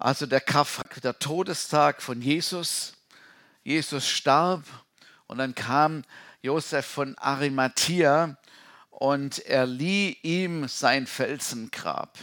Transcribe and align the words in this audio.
also 0.00 0.24
der 0.24 0.40
Karfreitag, 0.40 1.02
der 1.02 1.18
Todestag 1.18 2.00
von 2.00 2.22
Jesus. 2.22 2.94
Jesus 3.62 4.08
starb 4.08 4.64
und 5.26 5.36
dann 5.36 5.54
kam 5.54 6.04
Josef 6.40 6.86
von 6.86 7.18
Arimathea 7.18 8.38
und 8.88 9.40
er 9.40 9.66
lieh 9.66 10.16
ihm 10.22 10.66
sein 10.68 11.06
Felsengrab. 11.06 12.16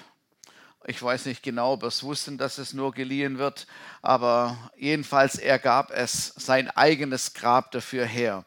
Ich 0.88 1.04
weiß 1.04 1.28
nicht 1.28 1.44
genau, 1.44 1.74
ob 1.74 1.84
er 1.84 1.90
es 1.90 2.02
wussten, 2.02 2.40
dass 2.40 2.58
es 2.58 2.74
nur 2.74 2.94
geliehen 2.94 3.38
wird, 3.38 3.68
aber 4.02 4.58
jedenfalls 4.76 5.36
er 5.36 5.60
gab 5.60 5.92
es 5.92 6.34
sein 6.36 6.72
eigenes 6.72 7.36
Grab 7.36 7.72
dafür 7.72 8.06
her. 8.06 8.46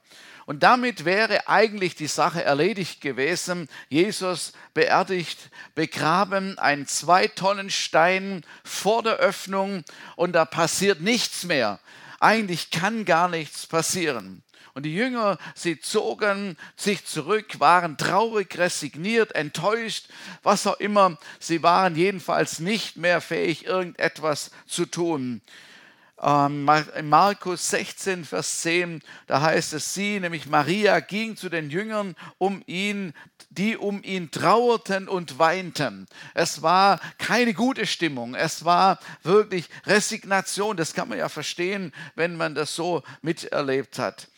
Und 0.51 0.65
damit 0.65 1.05
wäre 1.05 1.47
eigentlich 1.47 1.95
die 1.95 2.09
Sache 2.09 2.43
erledigt 2.43 3.01
gewesen. 3.01 3.69
Jesus 3.89 4.53
beerdigt, 4.75 5.39
begraben, 5.77 6.59
ein 6.59 6.89
zwei 6.89 7.29
Tonnen 7.29 7.71
Stein 7.71 8.45
vor 8.65 9.05
der 9.05 9.19
Öffnung 9.19 9.85
und 10.17 10.33
da 10.33 10.45
passiert 10.45 11.03
nichts 11.03 11.45
mehr. 11.45 11.79
Eigentlich 12.19 12.73
kann 12.73 13.05
gar 13.05 13.29
nichts 13.29 13.69
passieren. 13.69 14.43
Und 14.75 14.83
die 14.83 14.93
Jünger, 14.93 15.39
sie 15.55 15.79
zogen 15.79 16.57
sich 16.75 17.07
zurück, 17.07 17.61
waren 17.61 17.97
traurig, 17.97 18.59
resigniert, 18.59 19.37
enttäuscht, 19.37 20.09
was 20.43 20.67
auch 20.67 20.81
immer. 20.81 21.17
Sie 21.39 21.63
waren 21.63 21.95
jedenfalls 21.95 22.59
nicht 22.59 22.97
mehr 22.97 23.21
fähig, 23.21 23.67
irgendetwas 23.67 24.51
zu 24.67 24.87
tun. 24.87 25.43
Ähm, 26.23 26.69
Markus 27.05 27.71
16, 27.71 28.27
Vers 28.27 28.61
10, 28.61 29.03
da 29.27 29.41
heißt 29.41 29.73
es, 29.73 29.95
sie, 29.95 30.21
nämlich 30.21 30.47
Maria, 30.47 31.01
ging 31.01 31.35
zu 31.35 31.49
den 31.49 31.71
Jüngern, 31.71 32.15
um 32.37 32.63
ihn, 32.67 33.15
die 33.49 33.77
um 33.77 34.03
ihn 34.03 34.31
trauerten 34.31 35.09
und 35.09 35.39
weinten. 35.39 36.07
Es 36.35 36.61
war 36.61 37.01
keine 37.17 37.55
gute 37.55 37.87
Stimmung, 37.87 38.35
es 38.35 38.67
war 38.67 38.99
wirklich 39.23 39.71
Resignation. 39.87 40.77
Das 40.77 40.93
kann 40.93 41.09
man 41.09 41.19
ja 41.19 41.31
verstehen, 41.31 41.93
wenn 42.17 42.37
man 42.37 42.55
das 42.55 42.75
so 42.75 43.03
miterlebt 43.23 43.99
hat. 43.99 44.29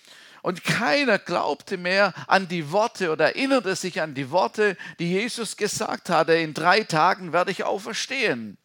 Und 0.43 0.65
keiner 0.65 1.19
glaubte 1.19 1.77
mehr 1.77 2.15
an 2.27 2.49
die 2.49 2.71
Worte 2.71 3.11
oder 3.11 3.27
erinnerte 3.27 3.75
sich 3.77 4.01
an 4.01 4.15
die 4.15 4.31
Worte, 4.31 4.77
die 4.99 5.11
Jesus 5.11 5.57
gesagt 5.57 6.11
hatte, 6.11 6.35
in 6.35 6.55
drei 6.55 6.83
Tagen 6.83 7.33
werde 7.33 7.51
ich 7.53 7.65
auferstehen. 7.65 8.59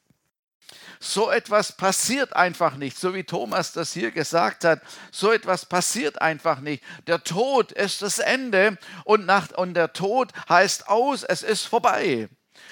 So 1.00 1.30
etwas 1.30 1.72
passiert 1.72 2.36
einfach 2.36 2.76
nicht, 2.76 2.98
so 2.98 3.14
wie 3.14 3.24
Thomas 3.24 3.72
das 3.74 3.94
hier 3.94 4.12
gesagt 4.12 4.64
hat. 4.64 4.82
So 5.12 5.32
etwas 5.32 5.66
passiert 5.66 6.22
einfach 6.22 6.60
nicht. 6.60 6.84
Der 7.06 7.24
Tod 7.24 7.72
ist 7.72 8.02
das 8.02 8.20
Ende 8.20 8.78
und, 9.04 9.26
nach, 9.26 9.52
und 9.52 9.76
der 9.76 9.94
Tod 9.94 10.32
heißt 10.50 10.88
aus, 10.88 11.24
es 11.24 11.44
ist 11.44 11.66
vorbei. 11.66 12.30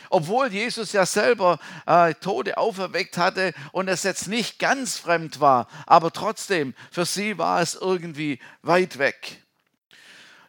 Obwohl 0.09 0.48
Jesus 0.48 0.94
ja 0.94 1.06
selber 1.06 1.59
äh, 1.86 2.14
Tode 2.16 2.58
auferweckt 2.58 3.17
hatte 3.17 3.54
und 3.72 3.88
es 3.88 4.04
jetzt 4.04 4.28
nicht 4.28 4.60
ganz 4.60 4.98
fremd 4.98 5.39
war, 5.39 5.67
aber 5.86 6.12
trotzdem, 6.12 6.73
für 6.92 7.06
sie 7.06 7.38
war 7.38 7.62
es 7.62 7.76
irgendwie 7.76 8.39
weit 8.62 8.98
weg. 8.98 9.45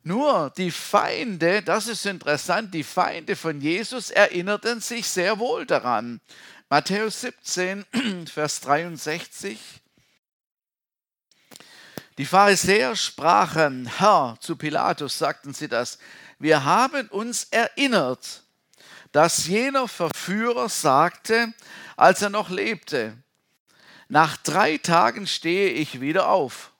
Nur 0.07 0.53
die 0.57 0.71
Feinde, 0.71 1.63
das 1.63 1.89
ist 1.89 2.07
interessant, 2.07 2.73
die 2.73 2.85
Feinde 2.85 3.35
von 3.35 3.61
Jesus 3.61 4.13
erinnerten 4.13 4.81
sich 4.81 5.09
sehr 5.09 5.41
wohl 5.41 5.67
daran. 5.67 6.21
Matthäus 6.71 7.23
17, 7.23 7.85
Vers 8.33 8.61
63. 8.61 9.59
Die 12.19 12.25
Pharisäer 12.25 12.95
sprachen, 12.95 13.91
Herr, 13.99 14.37
zu 14.39 14.55
Pilatus 14.55 15.19
sagten 15.19 15.53
sie 15.53 15.67
das, 15.67 15.99
wir 16.39 16.63
haben 16.65 17.09
uns 17.09 17.49
erinnert, 17.51 18.45
dass 19.11 19.49
jener 19.49 19.89
Verführer 19.89 20.69
sagte, 20.69 21.53
als 21.97 22.23
er 22.23 22.31
noch 22.31 22.49
lebte, 22.49 23.19
nach 24.07 24.37
drei 24.37 24.79
Tagen 24.79 25.27
stehe 25.27 25.71
ich 25.71 26.01
wieder 26.01 26.29
auf. 26.29 26.71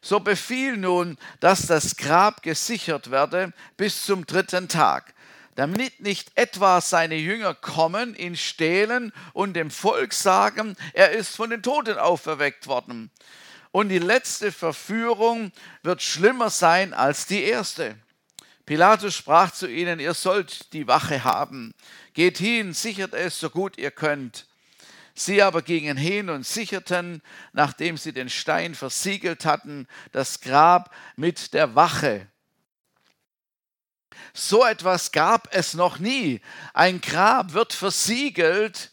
So 0.00 0.20
befiehl 0.20 0.76
nun, 0.76 1.18
dass 1.40 1.66
das 1.66 1.96
Grab 1.96 2.42
gesichert 2.42 3.10
werde 3.10 3.52
bis 3.76 4.04
zum 4.04 4.26
dritten 4.26 4.68
Tag 4.68 5.14
damit 5.58 5.98
nicht 5.98 6.30
etwa 6.36 6.80
seine 6.80 7.16
Jünger 7.16 7.52
kommen, 7.52 8.14
ihn 8.14 8.36
stehlen 8.36 9.12
und 9.32 9.54
dem 9.54 9.72
Volk 9.72 10.14
sagen, 10.14 10.76
er 10.92 11.10
ist 11.10 11.34
von 11.34 11.50
den 11.50 11.64
Toten 11.64 11.98
auferweckt 11.98 12.68
worden. 12.68 13.10
Und 13.72 13.88
die 13.88 13.98
letzte 13.98 14.52
Verführung 14.52 15.50
wird 15.82 16.00
schlimmer 16.00 16.50
sein 16.50 16.94
als 16.94 17.26
die 17.26 17.42
erste. 17.42 17.96
Pilatus 18.66 19.16
sprach 19.16 19.50
zu 19.50 19.66
ihnen, 19.66 19.98
ihr 19.98 20.14
sollt 20.14 20.72
die 20.74 20.86
Wache 20.86 21.24
haben. 21.24 21.74
Geht 22.14 22.38
hin, 22.38 22.72
sichert 22.72 23.12
es 23.12 23.40
so 23.40 23.50
gut 23.50 23.78
ihr 23.78 23.90
könnt. 23.90 24.46
Sie 25.18 25.42
aber 25.42 25.62
gingen 25.62 25.96
hin 25.96 26.30
und 26.30 26.46
sicherten, 26.46 27.22
nachdem 27.52 27.96
sie 27.96 28.12
den 28.12 28.30
Stein 28.30 28.74
versiegelt 28.74 29.44
hatten, 29.44 29.88
das 30.12 30.40
Grab 30.40 30.94
mit 31.16 31.54
der 31.54 31.74
Wache. 31.74 32.28
So 34.32 34.64
etwas 34.64 35.10
gab 35.12 35.48
es 35.52 35.74
noch 35.74 35.98
nie. 35.98 36.40
Ein 36.72 37.00
Grab 37.00 37.52
wird 37.52 37.72
versiegelt 37.72 38.92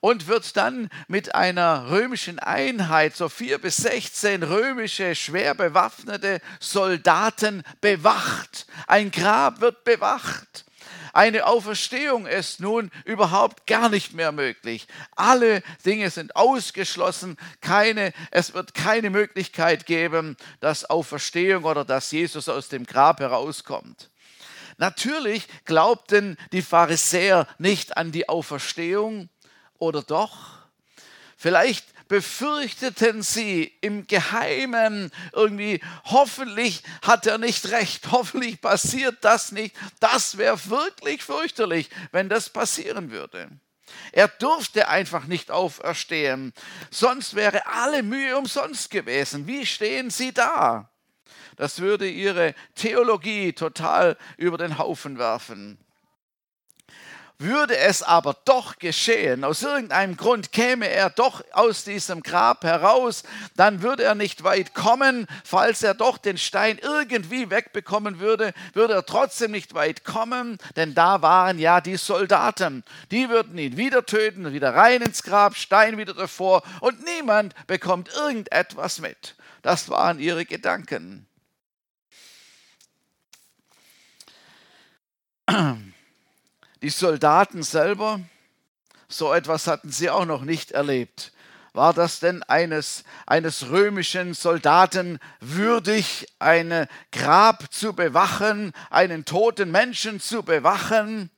und 0.00 0.28
wird 0.28 0.56
dann 0.56 0.88
mit 1.08 1.34
einer 1.34 1.90
römischen 1.90 2.38
Einheit, 2.38 3.16
so 3.16 3.28
vier 3.28 3.58
bis 3.58 3.76
sechzehn 3.76 4.42
römische 4.42 5.14
schwer 5.14 5.54
bewaffnete 5.54 6.40
Soldaten 6.60 7.62
bewacht. 7.80 8.66
Ein 8.86 9.10
Grab 9.10 9.60
wird 9.60 9.84
bewacht. 9.84 10.65
Eine 11.16 11.46
Auferstehung 11.46 12.26
ist 12.26 12.60
nun 12.60 12.90
überhaupt 13.06 13.66
gar 13.66 13.88
nicht 13.88 14.12
mehr 14.12 14.32
möglich. 14.32 14.86
Alle 15.14 15.62
Dinge 15.86 16.10
sind 16.10 16.36
ausgeschlossen. 16.36 17.38
Keine, 17.62 18.12
es 18.30 18.52
wird 18.52 18.74
keine 18.74 19.08
Möglichkeit 19.08 19.86
geben, 19.86 20.36
dass 20.60 20.84
Auferstehung 20.84 21.64
oder 21.64 21.86
dass 21.86 22.10
Jesus 22.10 22.50
aus 22.50 22.68
dem 22.68 22.84
Grab 22.84 23.20
herauskommt. 23.20 24.10
Natürlich 24.76 25.48
glaubten 25.64 26.36
die 26.52 26.60
Pharisäer 26.60 27.48
nicht 27.56 27.96
an 27.96 28.12
die 28.12 28.28
Auferstehung 28.28 29.30
oder 29.78 30.02
doch? 30.02 30.58
Vielleicht 31.38 31.86
befürchteten 32.08 33.22
sie 33.22 33.72
im 33.80 34.06
Geheimen 34.06 35.10
irgendwie, 35.32 35.80
hoffentlich 36.04 36.82
hat 37.02 37.26
er 37.26 37.38
nicht 37.38 37.70
recht, 37.70 38.06
hoffentlich 38.10 38.60
passiert 38.60 39.18
das 39.22 39.52
nicht. 39.52 39.74
Das 40.00 40.38
wäre 40.38 40.58
wirklich 40.68 41.22
fürchterlich, 41.22 41.90
wenn 42.12 42.28
das 42.28 42.50
passieren 42.50 43.10
würde. 43.10 43.48
Er 44.12 44.28
durfte 44.28 44.88
einfach 44.88 45.26
nicht 45.26 45.50
auferstehen, 45.50 46.52
sonst 46.90 47.34
wäre 47.34 47.66
alle 47.66 48.02
Mühe 48.02 48.36
umsonst 48.36 48.90
gewesen. 48.90 49.46
Wie 49.46 49.64
stehen 49.64 50.10
Sie 50.10 50.32
da? 50.32 50.90
Das 51.56 51.80
würde 51.80 52.08
ihre 52.08 52.54
Theologie 52.74 53.52
total 53.52 54.16
über 54.36 54.58
den 54.58 54.78
Haufen 54.78 55.18
werfen. 55.18 55.78
Würde 57.38 57.76
es 57.76 58.02
aber 58.02 58.34
doch 58.46 58.78
geschehen, 58.78 59.44
aus 59.44 59.62
irgendeinem 59.62 60.16
Grund 60.16 60.52
käme 60.52 60.88
er 60.88 61.10
doch 61.10 61.44
aus 61.52 61.84
diesem 61.84 62.22
Grab 62.22 62.64
heraus, 62.64 63.24
dann 63.56 63.82
würde 63.82 64.04
er 64.04 64.14
nicht 64.14 64.42
weit 64.42 64.72
kommen. 64.72 65.26
Falls 65.44 65.82
er 65.82 65.92
doch 65.92 66.16
den 66.16 66.38
Stein 66.38 66.78
irgendwie 66.78 67.50
wegbekommen 67.50 68.20
würde, 68.20 68.54
würde 68.72 68.94
er 68.94 69.04
trotzdem 69.04 69.50
nicht 69.50 69.74
weit 69.74 70.02
kommen, 70.02 70.56
denn 70.76 70.94
da 70.94 71.20
waren 71.20 71.58
ja 71.58 71.82
die 71.82 71.98
Soldaten. 71.98 72.84
Die 73.10 73.28
würden 73.28 73.58
ihn 73.58 73.76
wieder 73.76 74.06
töten, 74.06 74.54
wieder 74.54 74.74
rein 74.74 75.02
ins 75.02 75.22
Grab, 75.22 75.56
Stein 75.56 75.98
wieder 75.98 76.14
davor 76.14 76.62
und 76.80 77.04
niemand 77.04 77.54
bekommt 77.66 78.08
irgendetwas 78.14 78.98
mit. 78.98 79.34
Das 79.60 79.90
waren 79.90 80.20
ihre 80.20 80.46
Gedanken. 80.46 81.26
Die 86.82 86.90
Soldaten 86.90 87.62
selber, 87.62 88.20
so 89.08 89.32
etwas 89.32 89.66
hatten 89.66 89.90
sie 89.90 90.10
auch 90.10 90.26
noch 90.26 90.42
nicht 90.42 90.72
erlebt. 90.72 91.32
War 91.72 91.94
das 91.94 92.20
denn 92.20 92.42
eines, 92.42 93.04
eines 93.26 93.70
römischen 93.70 94.34
Soldaten 94.34 95.18
würdig, 95.40 96.26
ein 96.38 96.86
Grab 97.12 97.72
zu 97.72 97.94
bewachen, 97.94 98.72
einen 98.90 99.24
toten 99.24 99.70
Menschen 99.70 100.20
zu 100.20 100.42
bewachen? 100.42 101.30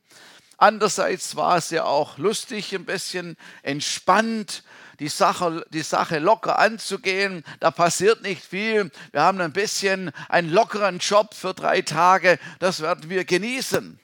Andererseits 0.56 1.36
war 1.36 1.56
es 1.56 1.70
ja 1.70 1.84
auch 1.84 2.18
lustig, 2.18 2.74
ein 2.74 2.84
bisschen 2.84 3.36
entspannt, 3.62 4.64
die 4.98 5.08
Sache, 5.08 5.64
die 5.70 5.82
Sache 5.82 6.18
locker 6.18 6.58
anzugehen. 6.58 7.44
Da 7.60 7.70
passiert 7.70 8.22
nicht 8.22 8.44
viel. 8.44 8.90
Wir 9.12 9.22
haben 9.22 9.40
ein 9.40 9.52
bisschen 9.52 10.10
einen 10.28 10.50
lockeren 10.50 10.98
Job 10.98 11.34
für 11.34 11.54
drei 11.54 11.82
Tage. 11.82 12.40
Das 12.58 12.80
werden 12.80 13.08
wir 13.08 13.24
genießen. 13.24 14.00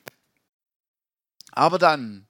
Aber 1.56 1.78
dann, 1.78 2.26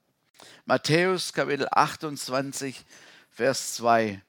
Matthäus 0.66 1.32
Kapitel 1.32 1.66
28, 1.70 2.84
Vers 3.30 3.74
2. 3.76 4.20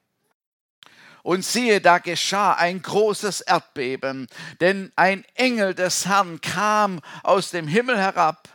Und 1.22 1.44
siehe, 1.44 1.82
da 1.82 1.98
geschah 1.98 2.54
ein 2.54 2.80
großes 2.80 3.42
Erdbeben, 3.42 4.26
denn 4.62 4.90
ein 4.96 5.26
Engel 5.34 5.74
des 5.74 6.06
Herrn 6.06 6.40
kam 6.40 7.02
aus 7.22 7.50
dem 7.50 7.68
Himmel 7.68 7.98
herab, 7.98 8.48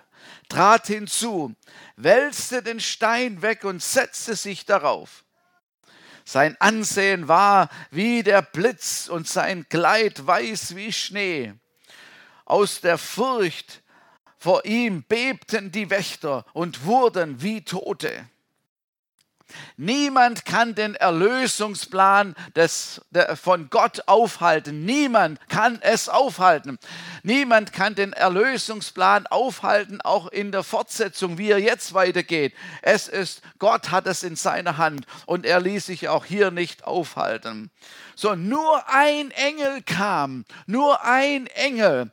trat 0.50 0.88
hinzu, 0.88 1.54
wälzte 1.96 2.64
den 2.64 2.80
Stein 2.80 3.44
weg 3.44 3.64
und 3.64 3.84
setzte 3.84 4.36
sich 4.36 4.66
darauf. 4.66 5.24
Sein 6.26 6.60
Ansehen 6.60 7.28
war 7.28 7.70
wie 7.92 8.24
der 8.24 8.42
Blitz 8.42 9.10
und 9.10 9.28
sein 9.28 9.70
Kleid 9.70 10.26
weiß 10.26 10.76
wie 10.76 10.92
Schnee. 10.92 11.54
Aus 12.46 12.82
der 12.82 12.98
Furcht 12.98 13.81
vor 14.42 14.66
ihm 14.66 15.04
bebten 15.04 15.72
die 15.72 15.92
Wächter 15.92 16.46
und 16.54 16.86
wurden 16.86 17.44
wie 17.44 17.62
Tote. 17.64 18.26
Niemand 19.78 20.46
kann 20.46 20.74
den 20.74 20.96
Erlösungsplan 20.96 22.34
des, 22.56 23.02
der, 23.12 23.38
von 23.38 23.70
Gott 23.70 24.08
aufhalten. 24.08 24.84
Niemand 24.84 25.40
kann 25.48 25.78
es 25.84 26.10
aufhalten. 26.10 26.80
Niemand 27.22 27.72
kann 27.72 27.94
den 27.94 28.14
Erlösungsplan 28.14 29.28
aufhalten, 29.28 30.02
auch 30.02 30.28
in 30.28 30.52
der 30.52 30.64
Fortsetzung, 30.64 31.38
wie 31.38 31.52
er 31.52 31.60
jetzt 31.60 31.94
weitergeht. 31.94 32.56
Es 32.82 33.08
ist, 33.08 33.44
Gott 33.60 33.92
hat 33.92 34.08
es 34.08 34.24
in 34.24 34.36
seiner 34.36 34.78
Hand 34.78 35.06
und 35.28 35.46
er 35.46 35.60
ließ 35.60 35.86
sich 35.86 36.10
auch 36.10 36.26
hier 36.26 36.50
nicht 36.50 36.86
aufhalten. 36.86 37.70
So, 38.16 38.34
nur 38.34 38.90
ein 38.90 39.30
Engel 39.30 39.84
kam, 39.84 40.46
nur 40.66 41.04
ein 41.04 41.46
Engel. 41.46 42.10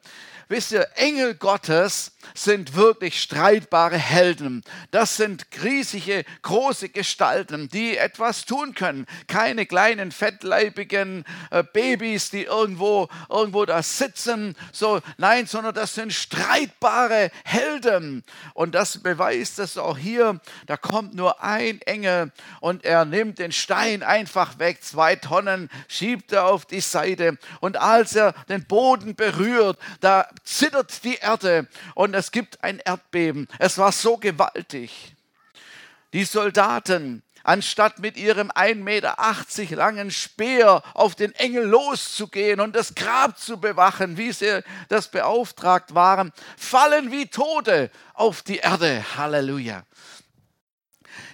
Wisst 0.51 0.73
ihr, 0.73 0.89
Engel 0.95 1.35
Gottes 1.35 2.13
sind 2.35 2.75
wirklich 2.75 3.20
streitbare 3.20 3.97
Helden. 3.97 4.62
Das 4.91 5.17
sind 5.17 5.47
riesige, 5.62 6.25
große 6.43 6.88
Gestalten, 6.88 7.69
die 7.69 7.97
etwas 7.97 8.44
tun 8.44 8.75
können. 8.75 9.06
Keine 9.26 9.67
kleinen, 9.67 10.12
fettleibigen 10.12 11.25
äh, 11.50 11.62
Babys, 11.62 12.31
die 12.31 12.44
irgendwo, 12.44 13.09
irgendwo 13.29 13.65
da 13.65 13.82
sitzen. 13.82 14.56
So, 14.73 15.00
nein, 15.17 15.47
sondern 15.47 15.75
das 15.75 15.94
sind 15.94 16.12
streitbare 16.12 17.31
Helden. 17.44 18.25
Und 18.55 18.75
das 18.75 18.99
beweist 18.99 19.59
es 19.59 19.79
auch 19.79 19.99
hier. 19.99 20.41
Da 20.67 20.76
kommt 20.76 21.15
nur 21.15 21.43
ein 21.43 21.81
Engel 21.82 22.32
und 22.61 22.85
er 22.85 23.05
nimmt 23.05 23.38
den 23.38 23.53
Stein 23.53 24.03
einfach 24.03 24.59
weg. 24.59 24.82
Zwei 24.82 25.17
Tonnen 25.17 25.70
schiebt 25.88 26.32
er 26.32 26.47
auf 26.47 26.67
die 26.67 26.81
Seite. 26.81 27.38
Und 27.61 27.76
als 27.76 28.15
er 28.15 28.32
den 28.49 28.65
Boden 28.65 29.15
berührt, 29.15 29.79
da 30.00 30.29
zittert 30.44 31.05
die 31.05 31.17
Erde 31.17 31.69
und 31.94 32.07
es 32.14 32.31
gibt 32.31 32.62
ein 32.62 32.78
Erdbeben. 32.78 33.49
Es 33.58 33.78
war 33.78 33.93
so 33.93 34.16
gewaltig. 34.16 35.14
Die 36.12 36.25
Soldaten, 36.25 37.22
anstatt 37.44 37.99
mit 37.99 38.16
ihrem 38.16 38.50
1,80 38.50 38.75
Meter 38.76 39.76
langen 39.76 40.10
Speer 40.10 40.82
auf 40.94 41.14
den 41.14 41.34
Engel 41.34 41.64
loszugehen 41.64 42.60
und 42.60 42.75
das 42.76 42.94
Grab 42.94 43.38
zu 43.38 43.58
bewachen, 43.58 44.16
wie 44.16 44.32
sie 44.32 44.62
das 44.88 45.08
beauftragt 45.08 45.94
waren, 45.94 46.32
fallen 46.56 47.10
wie 47.10 47.26
Tote 47.26 47.90
auf 48.14 48.43
die 48.43 48.58
Erde. 48.58 49.05
Halleluja. 49.16 49.84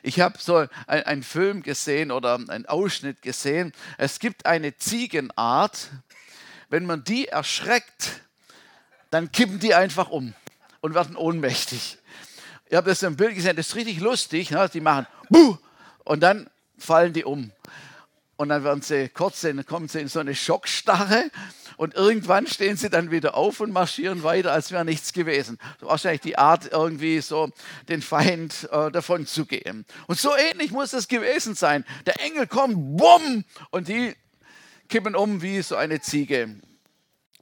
Ich 0.02 0.20
habe 0.20 0.38
so 0.38 0.66
einen 0.86 1.22
Film 1.22 1.62
gesehen 1.62 2.10
oder 2.10 2.34
einen 2.34 2.66
Ausschnitt 2.66 3.22
gesehen. 3.22 3.72
Es 3.98 4.18
gibt 4.18 4.46
eine 4.46 4.76
Ziegenart, 4.76 5.90
wenn 6.68 6.86
man 6.86 7.04
die 7.04 7.28
erschreckt, 7.28 8.20
dann 9.10 9.30
kippen 9.30 9.60
die 9.60 9.74
einfach 9.74 10.10
um 10.10 10.34
und 10.84 10.94
werden 10.94 11.16
ohnmächtig. 11.16 11.96
Ich 12.68 12.76
habe 12.76 12.90
das 12.90 13.02
im 13.02 13.16
Bild 13.16 13.34
gesehen, 13.34 13.56
das 13.56 13.68
ist 13.68 13.74
richtig 13.74 14.00
lustig. 14.00 14.50
Ne? 14.50 14.68
Die 14.70 14.82
machen 14.82 15.06
Buh! 15.30 15.56
und 16.04 16.20
dann 16.20 16.50
fallen 16.76 17.14
die 17.14 17.24
um. 17.24 17.52
Und 18.36 18.50
dann 18.50 18.64
werden 18.64 18.82
sie 18.82 19.08
kurz, 19.08 19.40
dann 19.40 19.64
kommen 19.64 19.88
sie 19.88 20.00
in 20.00 20.08
so 20.08 20.20
eine 20.20 20.34
Schockstarre 20.34 21.30
und 21.78 21.94
irgendwann 21.94 22.46
stehen 22.46 22.76
sie 22.76 22.90
dann 22.90 23.10
wieder 23.10 23.34
auf 23.34 23.60
und 23.60 23.72
marschieren 23.72 24.24
weiter, 24.24 24.52
als 24.52 24.72
wäre 24.72 24.84
nichts 24.84 25.14
gewesen. 25.14 25.58
Wahrscheinlich 25.80 26.20
die 26.20 26.36
Art, 26.36 26.70
irgendwie 26.70 27.22
so 27.22 27.50
den 27.88 28.02
Feind 28.02 28.68
äh, 28.70 28.90
davon 28.90 29.26
zu 29.26 29.46
gehen. 29.46 29.86
Und 30.06 30.18
so 30.18 30.36
ähnlich 30.36 30.70
muss 30.70 30.92
es 30.92 31.08
gewesen 31.08 31.54
sein. 31.54 31.86
Der 32.04 32.20
Engel 32.20 32.46
kommt, 32.46 32.98
bumm, 32.98 33.44
und 33.70 33.88
die 33.88 34.14
kippen 34.90 35.16
um 35.16 35.40
wie 35.40 35.62
so 35.62 35.76
eine 35.76 36.02
Ziege 36.02 36.56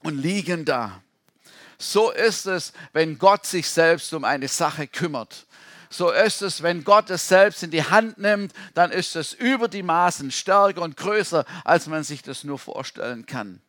und 0.04 0.16
liegen 0.16 0.64
da. 0.64 1.02
So 1.82 2.12
ist 2.12 2.46
es, 2.46 2.72
wenn 2.92 3.18
Gott 3.18 3.44
sich 3.44 3.68
selbst 3.68 4.14
um 4.14 4.22
eine 4.24 4.46
Sache 4.46 4.86
kümmert. 4.86 5.46
So 5.90 6.10
ist 6.10 6.40
es, 6.40 6.62
wenn 6.62 6.84
Gott 6.84 7.10
es 7.10 7.26
selbst 7.26 7.64
in 7.64 7.72
die 7.72 7.82
Hand 7.82 8.18
nimmt, 8.18 8.52
dann 8.74 8.92
ist 8.92 9.16
es 9.16 9.32
über 9.32 9.66
die 9.66 9.82
Maßen 9.82 10.30
stärker 10.30 10.82
und 10.82 10.96
größer, 10.96 11.44
als 11.64 11.88
man 11.88 12.04
sich 12.04 12.22
das 12.22 12.44
nur 12.44 12.60
vorstellen 12.60 13.26
kann. 13.26 13.60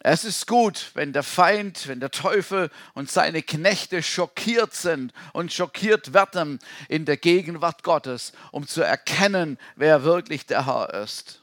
Es 0.00 0.24
ist 0.24 0.48
gut, 0.48 0.90
wenn 0.94 1.12
der 1.12 1.22
Feind, 1.22 1.86
wenn 1.86 2.00
der 2.00 2.10
Teufel 2.10 2.70
und 2.94 3.08
seine 3.08 3.42
Knechte 3.42 4.02
schockiert 4.02 4.74
sind 4.74 5.12
und 5.32 5.52
schockiert 5.52 6.12
werden 6.12 6.58
in 6.88 7.04
der 7.04 7.18
Gegenwart 7.18 7.84
Gottes, 7.84 8.32
um 8.50 8.66
zu 8.66 8.82
erkennen, 8.82 9.58
wer 9.76 10.02
wirklich 10.02 10.44
der 10.44 10.66
Herr 10.66 10.92
ist. 10.92 11.42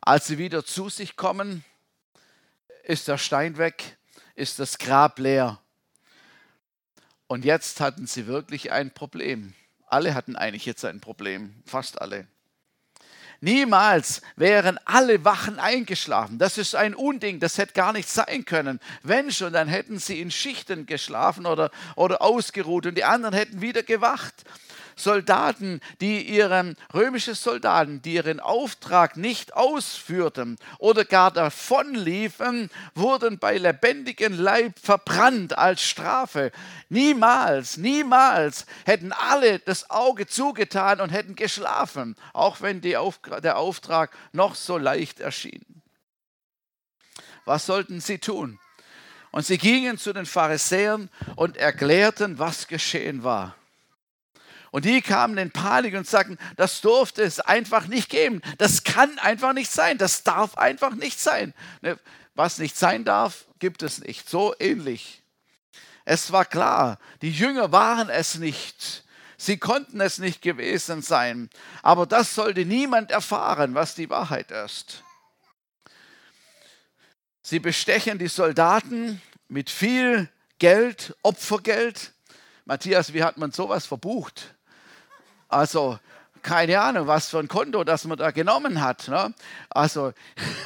Als 0.00 0.26
sie 0.26 0.38
wieder 0.38 0.64
zu 0.64 0.88
sich 0.88 1.16
kommen, 1.16 1.64
ist 2.84 3.08
der 3.08 3.18
Stein 3.18 3.58
weg, 3.58 3.96
ist 4.34 4.58
das 4.58 4.78
Grab 4.78 5.18
leer. 5.18 5.60
Und 7.26 7.44
jetzt 7.44 7.80
hatten 7.80 8.06
sie 8.06 8.26
wirklich 8.26 8.72
ein 8.72 8.92
Problem. 8.92 9.54
Alle 9.86 10.14
hatten 10.14 10.36
eigentlich 10.36 10.66
jetzt 10.66 10.84
ein 10.84 11.00
Problem, 11.00 11.62
fast 11.66 12.00
alle. 12.00 12.26
Niemals 13.40 14.22
wären 14.36 14.78
alle 14.84 15.24
Wachen 15.24 15.58
eingeschlafen. 15.58 16.38
Das 16.38 16.56
ist 16.56 16.74
ein 16.74 16.94
Unding, 16.94 17.40
das 17.40 17.58
hätte 17.58 17.74
gar 17.74 17.92
nicht 17.92 18.08
sein 18.08 18.44
können. 18.44 18.80
Wenn 19.02 19.30
schon, 19.30 19.52
dann 19.52 19.68
hätten 19.68 19.98
sie 19.98 20.20
in 20.20 20.30
Schichten 20.30 20.86
geschlafen 20.86 21.44
oder, 21.44 21.70
oder 21.96 22.22
ausgeruht 22.22 22.86
und 22.86 22.94
die 22.94 23.04
anderen 23.04 23.34
hätten 23.34 23.60
wieder 23.60 23.82
gewacht. 23.82 24.44
Soldaten, 24.96 25.80
die 26.00 26.22
ihren, 26.22 26.76
römische 26.92 27.34
Soldaten, 27.34 28.02
die 28.02 28.14
ihren 28.14 28.40
Auftrag 28.40 29.16
nicht 29.16 29.54
ausführten 29.54 30.56
oder 30.78 31.04
gar 31.04 31.30
davonliefen, 31.30 32.70
wurden 32.94 33.38
bei 33.38 33.58
lebendigem 33.58 34.38
Leib 34.38 34.78
verbrannt 34.78 35.56
als 35.58 35.82
Strafe. 35.82 36.52
Niemals, 36.88 37.76
niemals 37.76 38.66
hätten 38.84 39.12
alle 39.12 39.58
das 39.58 39.90
Auge 39.90 40.26
zugetan 40.26 41.00
und 41.00 41.10
hätten 41.10 41.34
geschlafen, 41.34 42.16
auch 42.32 42.60
wenn 42.60 42.82
Auf, 42.96 43.20
der 43.42 43.58
Auftrag 43.58 44.16
noch 44.32 44.54
so 44.54 44.78
leicht 44.78 45.20
erschien. 45.20 45.64
Was 47.44 47.66
sollten 47.66 48.00
sie 48.00 48.18
tun? 48.18 48.58
Und 49.30 49.44
sie 49.44 49.58
gingen 49.58 49.98
zu 49.98 50.12
den 50.12 50.26
Pharisäern 50.26 51.10
und 51.36 51.56
erklärten, 51.56 52.38
was 52.38 52.68
geschehen 52.68 53.24
war. 53.24 53.56
Und 54.74 54.86
die 54.86 55.02
kamen 55.02 55.38
in 55.38 55.52
Panik 55.52 55.94
und 55.94 56.04
sagten, 56.04 56.36
das 56.56 56.80
durfte 56.80 57.22
es 57.22 57.38
einfach 57.38 57.86
nicht 57.86 58.10
geben. 58.10 58.42
Das 58.58 58.82
kann 58.82 59.20
einfach 59.20 59.52
nicht 59.52 59.70
sein. 59.70 59.98
Das 59.98 60.24
darf 60.24 60.58
einfach 60.58 60.96
nicht 60.96 61.20
sein. 61.20 61.54
Ne, 61.80 61.96
was 62.34 62.58
nicht 62.58 62.76
sein 62.76 63.04
darf, 63.04 63.44
gibt 63.60 63.84
es 63.84 64.00
nicht. 64.00 64.28
So 64.28 64.52
ähnlich. 64.58 65.22
Es 66.04 66.32
war 66.32 66.44
klar, 66.44 66.98
die 67.22 67.30
Jünger 67.30 67.70
waren 67.70 68.08
es 68.08 68.34
nicht. 68.34 69.04
Sie 69.36 69.58
konnten 69.58 70.00
es 70.00 70.18
nicht 70.18 70.42
gewesen 70.42 71.02
sein. 71.02 71.50
Aber 71.82 72.04
das 72.04 72.34
sollte 72.34 72.64
niemand 72.64 73.12
erfahren, 73.12 73.76
was 73.76 73.94
die 73.94 74.10
Wahrheit 74.10 74.50
ist. 74.50 75.04
Sie 77.42 77.60
bestechen 77.60 78.18
die 78.18 78.26
Soldaten 78.26 79.22
mit 79.46 79.70
viel 79.70 80.28
Geld, 80.58 81.14
Opfergeld. 81.22 82.12
Matthias, 82.64 83.14
wie 83.14 83.22
hat 83.22 83.36
man 83.36 83.52
sowas 83.52 83.86
verbucht? 83.86 84.53
Also 85.54 86.00
keine 86.42 86.80
Ahnung, 86.80 87.06
was 87.06 87.30
für 87.30 87.38
ein 87.38 87.46
Konto 87.46 87.84
das 87.84 88.04
man 88.04 88.18
da 88.18 88.32
genommen 88.32 88.82
hat. 88.82 89.06
Ne? 89.06 89.32
Also 89.70 90.12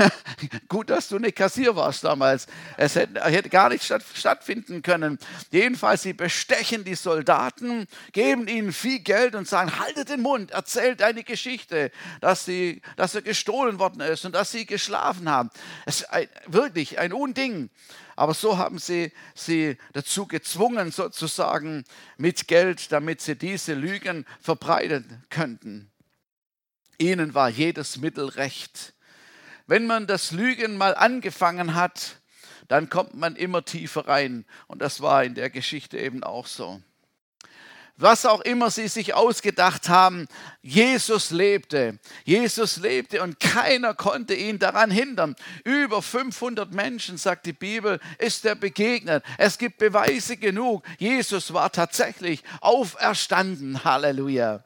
gut, 0.69 0.89
dass 0.89 1.09
du 1.09 1.19
nicht 1.19 1.37
Kassier 1.37 1.77
warst 1.77 2.05
damals. 2.05 2.47
Es 2.79 2.97
hätte, 2.97 3.23
hätte 3.23 3.51
gar 3.51 3.69
nicht 3.69 3.85
statt, 3.85 4.03
stattfinden 4.15 4.81
können. 4.83 5.19
Jedenfalls, 5.53 6.03
sie 6.03 6.15
bestechen 6.15 6.85
die 6.85 6.95
Soldaten, 6.95 7.87
geben 8.13 8.49
ihnen 8.49 8.73
viel 8.73 9.01
Geld 9.01 9.35
und 9.35 9.47
sagen, 9.47 9.79
haltet 9.79 10.09
den 10.09 10.23
Mund, 10.23 10.53
erzählt 10.53 11.03
eine 11.03 11.23
Geschichte, 11.23 11.93
dass, 12.23 12.47
sie, 12.47 12.81
dass 12.97 13.15
er 13.15 13.23
gestohlen 13.23 13.79
worden 13.79 14.01
ist 14.01 14.25
und 14.25 14.35
dass 14.35 14.51
sie 14.51 14.65
geschlafen 14.65 15.29
haben. 15.31 15.51
Es 15.85 16.01
ist 16.01 16.11
ein, 16.11 16.29
wirklich 16.47 16.99
ein 16.99 17.13
Unding. 17.13 17.69
Aber 18.19 18.35
so 18.35 18.59
haben 18.59 18.81
sie 18.81 19.13
sie 19.37 19.77
dazu 19.93 20.27
gezwungen, 20.27 20.91
sozusagen 20.91 21.85
mit 22.17 22.49
Geld, 22.49 22.91
damit 22.91 23.21
sie 23.21 23.37
diese 23.37 23.75
Lügen 23.75 24.27
verbreiten 24.41 25.23
könnten. 25.31 25.93
Ihnen 26.99 27.35
war 27.35 27.49
jedes 27.49 27.99
Mittel 27.99 28.29
recht. 28.29 28.95
Wenn 29.69 29.87
man 29.87 30.09
das 30.09 30.33
Lügen 30.33 30.77
mal 30.77 30.97
angefangen 30.97 31.77
hat, 31.77 32.17
dann 32.67 32.89
kommt 32.91 33.15
man 33.15 33.37
immer 33.37 33.65
tiefer 33.65 34.09
rein. 34.09 34.45
Und 34.67 34.83
das 34.83 35.01
war 35.01 35.23
in 35.23 35.37
der 35.37 35.49
Geschichte 35.49 35.97
eben 35.97 36.25
auch 36.25 36.49
so 36.49 36.83
was 37.99 38.25
auch 38.25 38.41
immer 38.43 38.71
sie 38.71 38.89
sich 38.89 39.13
ausgedacht 39.13 39.89
haben, 39.89 40.27
Jesus 40.63 41.31
lebte. 41.31 41.99
Jesus 42.25 42.77
lebte 42.77 43.23
und 43.23 43.41
keiner 43.41 43.93
konnte 43.93 44.35
ihn 44.35 44.59
daran 44.59 44.91
hindern. 44.91 45.35
Über 45.65 46.01
500 46.01 46.73
Menschen, 46.73 47.19
sagt 47.19 47.45
die 47.47 47.53
Bibel, 47.53 47.99
ist 48.19 48.45
er 48.45 48.55
begegnet. 48.55 49.25
Es 49.37 49.59
gibt 49.59 49.79
Beweise 49.79 50.37
genug. 50.37 50.85
Jesus 50.99 51.53
war 51.53 51.73
tatsächlich 51.73 52.45
auferstanden. 52.61 53.85
Halleluja. 53.85 54.63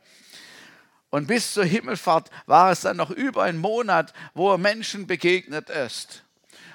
Und 1.09 1.27
bis 1.27 1.55
zur 1.55 1.65
Himmelfahrt 1.65 2.31
war 2.47 2.71
es 2.71 2.83
dann 2.83 2.99
noch 2.99 3.11
über 3.11 3.43
einen 3.45 3.59
Monat, 3.59 4.13
wo 4.35 4.51
er 4.53 4.59
Menschen 4.59 5.07
begegnet 5.07 5.71
ist. 5.71 6.23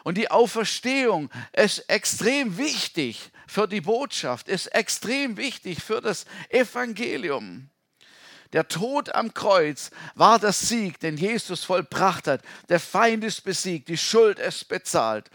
Und 0.04 0.18
die 0.18 0.32
Auferstehung 0.32 1.30
ist 1.54 1.80
extrem 1.90 2.58
wichtig 2.58 3.32
für 3.48 3.68
die 3.68 3.82
Botschaft, 3.82 4.48
ist 4.48 4.68
extrem 4.68 5.38
wichtig 5.38 5.82
für 5.82 6.01
das 6.01 6.25
Evangelium. 6.50 7.70
Der 8.54 8.68
Tod 8.68 9.13
am 9.13 9.34
Kreuz 9.34 9.92
war 10.16 10.39
der 10.39 10.54
Sieg, 10.54 11.00
den 11.00 11.18
Jesus 11.18 11.63
vollbracht 11.63 12.27
hat. 12.27 12.42
Der 12.70 12.80
Feind 12.80 13.24
ist 13.24 13.44
besiegt, 13.44 13.89
die 13.89 13.98
Schuld 13.98 14.39
ist 14.39 14.68
bezahlt. 14.70 15.30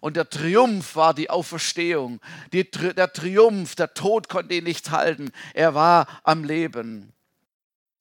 Und 0.00 0.16
der 0.16 0.30
Triumph 0.30 0.94
war 0.94 1.14
die 1.14 1.30
Auferstehung. 1.30 2.20
Die, 2.52 2.70
der 2.70 3.12
Triumph, 3.12 3.74
der 3.74 3.92
Tod 3.92 4.28
konnte 4.28 4.54
ihn 4.54 4.64
nicht 4.64 4.90
halten. 4.90 5.32
Er 5.52 5.74
war 5.74 6.06
am 6.22 6.44
Leben. 6.44 7.12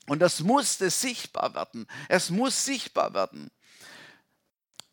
Und 0.08 0.20
das 0.20 0.42
musste 0.42 0.90
sichtbar 0.90 1.56
werden. 1.56 1.88
Es 2.08 2.30
muss 2.30 2.64
sichtbar 2.66 3.14
werden. 3.14 3.50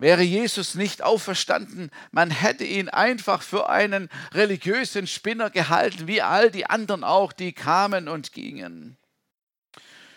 Wäre 0.03 0.23
Jesus 0.23 0.75
nicht 0.75 1.01
auferstanden, 1.03 1.93
man 2.11 2.33
hätte 2.33 2.65
ihn 2.65 2.89
einfach 2.89 3.41
für 3.41 3.69
einen 3.69 4.09
religiösen 4.35 5.07
Spinner 5.07 5.49
gehalten, 5.49 6.09
wie 6.09 6.21
all 6.21 6.51
die 6.51 6.67
anderen 6.67 7.05
auch, 7.05 7.33
die 7.33 7.53
kamen 7.53 8.09
und 8.09 8.33
gingen. 8.33 8.97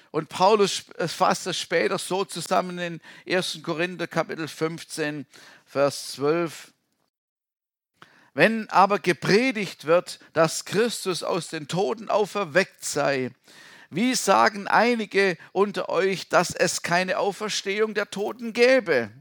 Und 0.10 0.28
Paulus 0.30 0.86
fasst 1.06 1.46
das 1.46 1.60
später 1.60 2.00
so 2.00 2.26
zusammen 2.26 2.80
in 2.80 3.02
1. 3.32 3.60
Korinther 3.62 4.08
Kapitel 4.08 4.48
15, 4.48 5.28
Vers 5.68 6.14
12. 6.14 6.74
Wenn 8.34 8.68
aber 8.72 8.98
gepredigt 8.98 9.86
wird, 9.86 10.18
dass 10.34 10.66
Christus 10.66 11.22
aus 11.22 11.50
den 11.50 11.68
Toten 11.68 12.10
auferweckt 12.10 12.84
sei, 12.84 13.30
wie 13.92 14.16
sagen 14.16 14.68
einige 14.68 15.38
unter 15.52 15.90
euch, 15.90 16.28
dass 16.28 16.56
es 16.56 16.82
keine 16.82 17.20
Auferstehung 17.20 17.94
der 17.94 18.10
Toten 18.10 18.52
gäbe? 18.52 19.12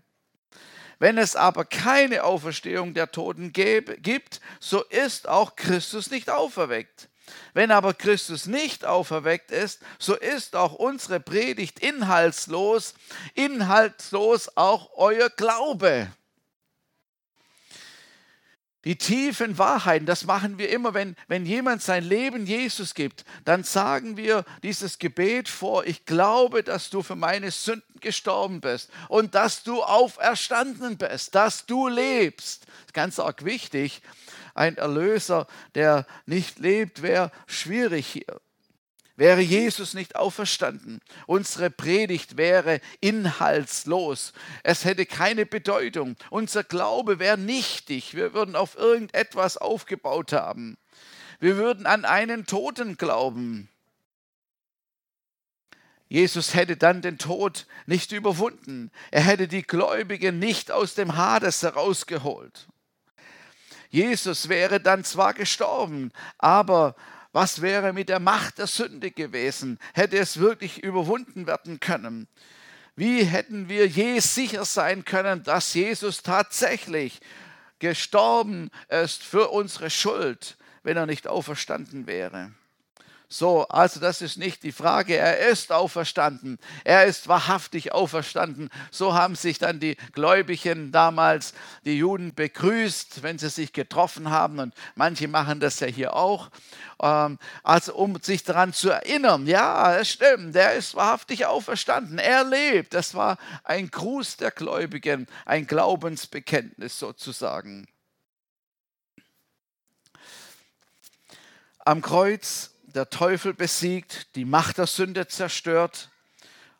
Wenn 1.05 1.19
es 1.19 1.37
aber 1.37 1.67
keine 1.67 2.25
Auferstehung 2.25 2.95
der 2.95 3.13
Toten 3.13 3.53
gibt, 3.53 4.41
so 4.59 4.83
ist 4.85 5.29
auch 5.29 5.55
Christus 5.55 6.11
nicht 6.11 6.31
auferweckt. 6.31 7.11
Wenn 7.53 7.71
aber 7.71 7.93
Christus 7.93 8.47
nicht 8.47 8.87
auferweckt 8.87 9.51
ist, 9.51 9.83
so 9.99 10.15
ist 10.15 10.57
auch 10.57 10.73
unsere 10.73 11.21
Predigt 11.21 11.79
inhaltslos, 11.79 12.95
inhaltslos 13.35 14.57
auch 14.57 14.93
euer 14.95 15.29
Glaube. 15.29 16.11
Die 18.85 18.97
tiefen 18.97 19.57
Wahrheiten, 19.57 20.05
das 20.05 20.25
machen 20.25 20.59
wir 20.59 20.69
immer, 20.69 20.93
wenn, 20.93 21.17
wenn 21.27 21.47
jemand 21.47 21.83
sein 21.83 22.05
Leben 22.05 22.47
Jesus 22.47 22.95
gibt, 22.95 23.25
dann 23.45 23.65
sagen 23.65 24.17
wir 24.19 24.45
dieses 24.63 24.99
Gebet 24.99 25.49
vor, 25.49 25.87
ich 25.87 26.05
glaube, 26.05 26.63
dass 26.63 26.91
du 26.91 27.03
für 27.03 27.17
meine 27.17 27.51
Sünden 27.51 28.01
gestorben 28.01 28.61
bist 28.61 28.91
und 29.09 29.35
dass 29.35 29.63
du 29.63 29.83
auferstanden 29.83 30.99
bist, 30.99 31.35
dass 31.35 31.65
du 31.65 31.89
lebst. 31.89 32.67
Ganz 32.93 33.19
arg 33.19 33.45
wichtig. 33.45 34.03
Ein 34.55 34.77
Erlöser, 34.77 35.47
der 35.75 36.07
nicht 36.27 36.59
lebt, 36.59 37.03
wäre 37.03 37.33
schwierig 37.47 38.07
hier. 38.07 38.41
Wäre 39.17 39.41
Jesus 39.41 39.95
nicht 39.95 40.17
auferstanden, 40.17 41.01
unsere 41.27 41.71
Predigt 41.71 42.37
wäre 42.37 42.81
inhaltslos. 43.01 44.33
Es 44.65 44.85
hätte 44.85 45.07
keine 45.07 45.47
Bedeutung. 45.47 46.17
Unser 46.31 46.65
Glaube 46.65 47.21
wäre 47.21 47.39
nichtig. 47.39 48.15
Wir 48.15 48.35
würden 48.35 48.57
auf 48.57 48.77
irgendetwas 48.77 49.57
aufgebaut 49.57 50.33
haben. 50.33 50.77
Wir 51.39 51.57
würden 51.57 51.87
an 51.87 52.05
einen 52.05 52.47
Toten 52.47 52.97
glauben. 52.97 53.69
Jesus 56.09 56.55
hätte 56.55 56.77
dann 56.77 57.01
den 57.01 57.19
Tod 57.19 57.67
nicht 57.87 58.11
überwunden. 58.13 58.91
Er 59.13 59.23
hätte 59.23 59.47
die 59.47 59.63
Gläubigen 59.63 60.41
nicht 60.41 60.73
aus 60.73 60.95
dem 60.95 61.17
Hades 61.17 61.63
herausgeholt. 61.63 62.67
Jesus 63.91 64.49
wäre 64.49 64.81
dann 64.81 65.05
zwar 65.05 65.35
gestorben, 65.35 66.11
aber 66.39 66.97
was 67.35 67.61
wäre 67.61 67.93
mit 67.93 68.09
der 68.09 68.21
Macht 68.21 68.59
der 68.59 68.69
Sünde 68.69 69.11
gewesen? 69.11 69.81
Hätte 69.93 70.17
es 70.19 70.39
wirklich 70.39 70.85
überwunden 70.85 71.49
werden 71.49 71.81
können? 71.81 72.29
Wie 72.95 73.25
hätten 73.25 73.69
wir 73.69 73.89
je 73.89 74.21
sicher 74.21 74.65
sein 74.65 75.05
können, 75.05 75.43
dass 75.43 75.75
Jesus 75.75 76.23
tatsächlich 76.23 77.21
gestorben 77.81 78.71
ist 78.89 79.25
für 79.25 79.49
unsere 79.49 79.91
Schuld, 79.91 80.57
wenn 80.85 80.97
er 80.97 81.07
nicht 81.07 81.27
auferstanden 81.27 82.07
wäre? 82.07 82.53
So, 83.37 83.67
also 83.67 83.99
das 83.99 84.23
ist 84.23 84.37
nicht 84.37 84.63
die 84.63 84.71
Frage. 84.71 85.17
Er 85.17 85.39
ist 85.49 85.73
auferstanden. 85.73 86.57
Er 86.85 87.07
ist 87.07 87.27
wahrhaftig 87.27 87.91
auferstanden. 87.91 88.71
So 88.93 89.15
haben 89.15 89.35
sich 89.35 89.59
dann 89.59 89.81
die 89.81 89.97
Gläubigen 90.13 90.93
damals, 90.93 91.53
die 91.85 91.99
Juden, 91.99 92.33
begrüßt, 92.33 93.25
wenn 93.25 93.37
sie 93.37 93.49
sich 93.49 93.73
getroffen 93.73 94.31
haben. 94.31 94.61
Und 94.61 94.73
manche 94.95 95.27
machen 95.27 95.59
das 95.59 95.81
ja 95.81 95.89
hier 95.89 96.15
auch. 96.15 96.49
Ähm, 97.03 97.41
also 97.65 97.97
um 97.97 98.23
sich 98.23 98.45
daran 98.45 98.73
zu 98.73 98.91
erinnern, 98.91 99.49
ja, 99.49 99.97
es 99.97 100.11
stimmt, 100.11 100.55
er 100.55 100.75
ist 100.75 100.95
wahrhaftig 100.95 101.47
auferstanden. 101.47 102.21
Er 102.21 102.45
lebt. 102.45 102.95
Das 102.95 103.17
war 103.17 103.39
ein 103.65 103.91
Gruß 103.91 104.37
der 104.37 104.53
Gläubigen, 104.53 105.27
ein 105.45 105.67
Glaubensbekenntnis 105.67 107.01
sozusagen. 107.01 107.89
Am 111.81 112.01
Kreuz 112.01 112.74
der 112.95 113.11
Teufel 113.11 113.55
besiegt, 113.55 114.35
die 114.37 114.45
Macht 114.45 114.79
der 114.79 114.87
Sünde 114.87 115.27
zerstört. 115.27 116.11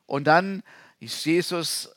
Und 0.07 0.25
dann 0.25 0.63
ist 1.01 1.25
Jesus 1.25 1.91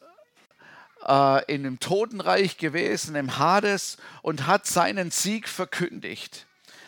äh, 1.07 1.53
in 1.53 1.63
dem 1.63 1.79
Totenreich 1.79 2.57
gewesen, 2.57 3.15
im 3.15 3.37
Hades, 3.37 3.97
und 4.21 4.47
hat 4.47 4.65
seinen 4.65 5.11
Sieg 5.11 5.47
verkündigt. 5.47 6.45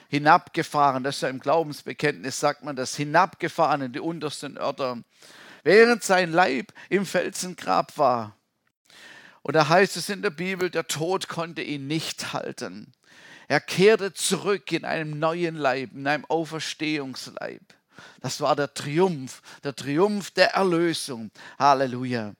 Hinabgefahren, 0.09 1.03
das 1.03 1.17
ist 1.17 1.21
ja 1.21 1.29
im 1.29 1.39
Glaubensbekenntnis, 1.39 2.39
sagt 2.39 2.63
man 2.63 2.75
das, 2.75 2.95
hinabgefahren 2.95 3.81
in 3.83 3.93
die 3.93 3.99
untersten 3.99 4.57
Örter, 4.57 4.97
während 5.63 6.03
sein 6.03 6.31
Leib 6.31 6.73
im 6.89 7.05
Felsengrab 7.05 7.97
war. 7.97 8.35
Und 9.43 9.55
da 9.55 9.69
heißt 9.69 9.97
es 9.97 10.09
in 10.09 10.21
der 10.21 10.31
Bibel, 10.31 10.69
der 10.69 10.87
Tod 10.87 11.27
konnte 11.27 11.61
ihn 11.61 11.87
nicht 11.87 12.33
halten. 12.33 12.91
Er 13.49 13.59
kehrte 13.59 14.13
zurück 14.13 14.71
in 14.71 14.85
einem 14.85 15.17
neuen 15.17 15.55
Leib, 15.55 15.93
in 15.93 16.05
einem 16.05 16.23
Auferstehungsleib. 16.25 17.63
Das 18.21 18.41
war 18.41 18.55
der 18.55 18.75
Triumph, 18.75 19.41
der 19.63 19.75
Triumph 19.75 20.29
der 20.29 20.53
Erlösung. 20.53 21.31
Halleluja. 21.57 22.35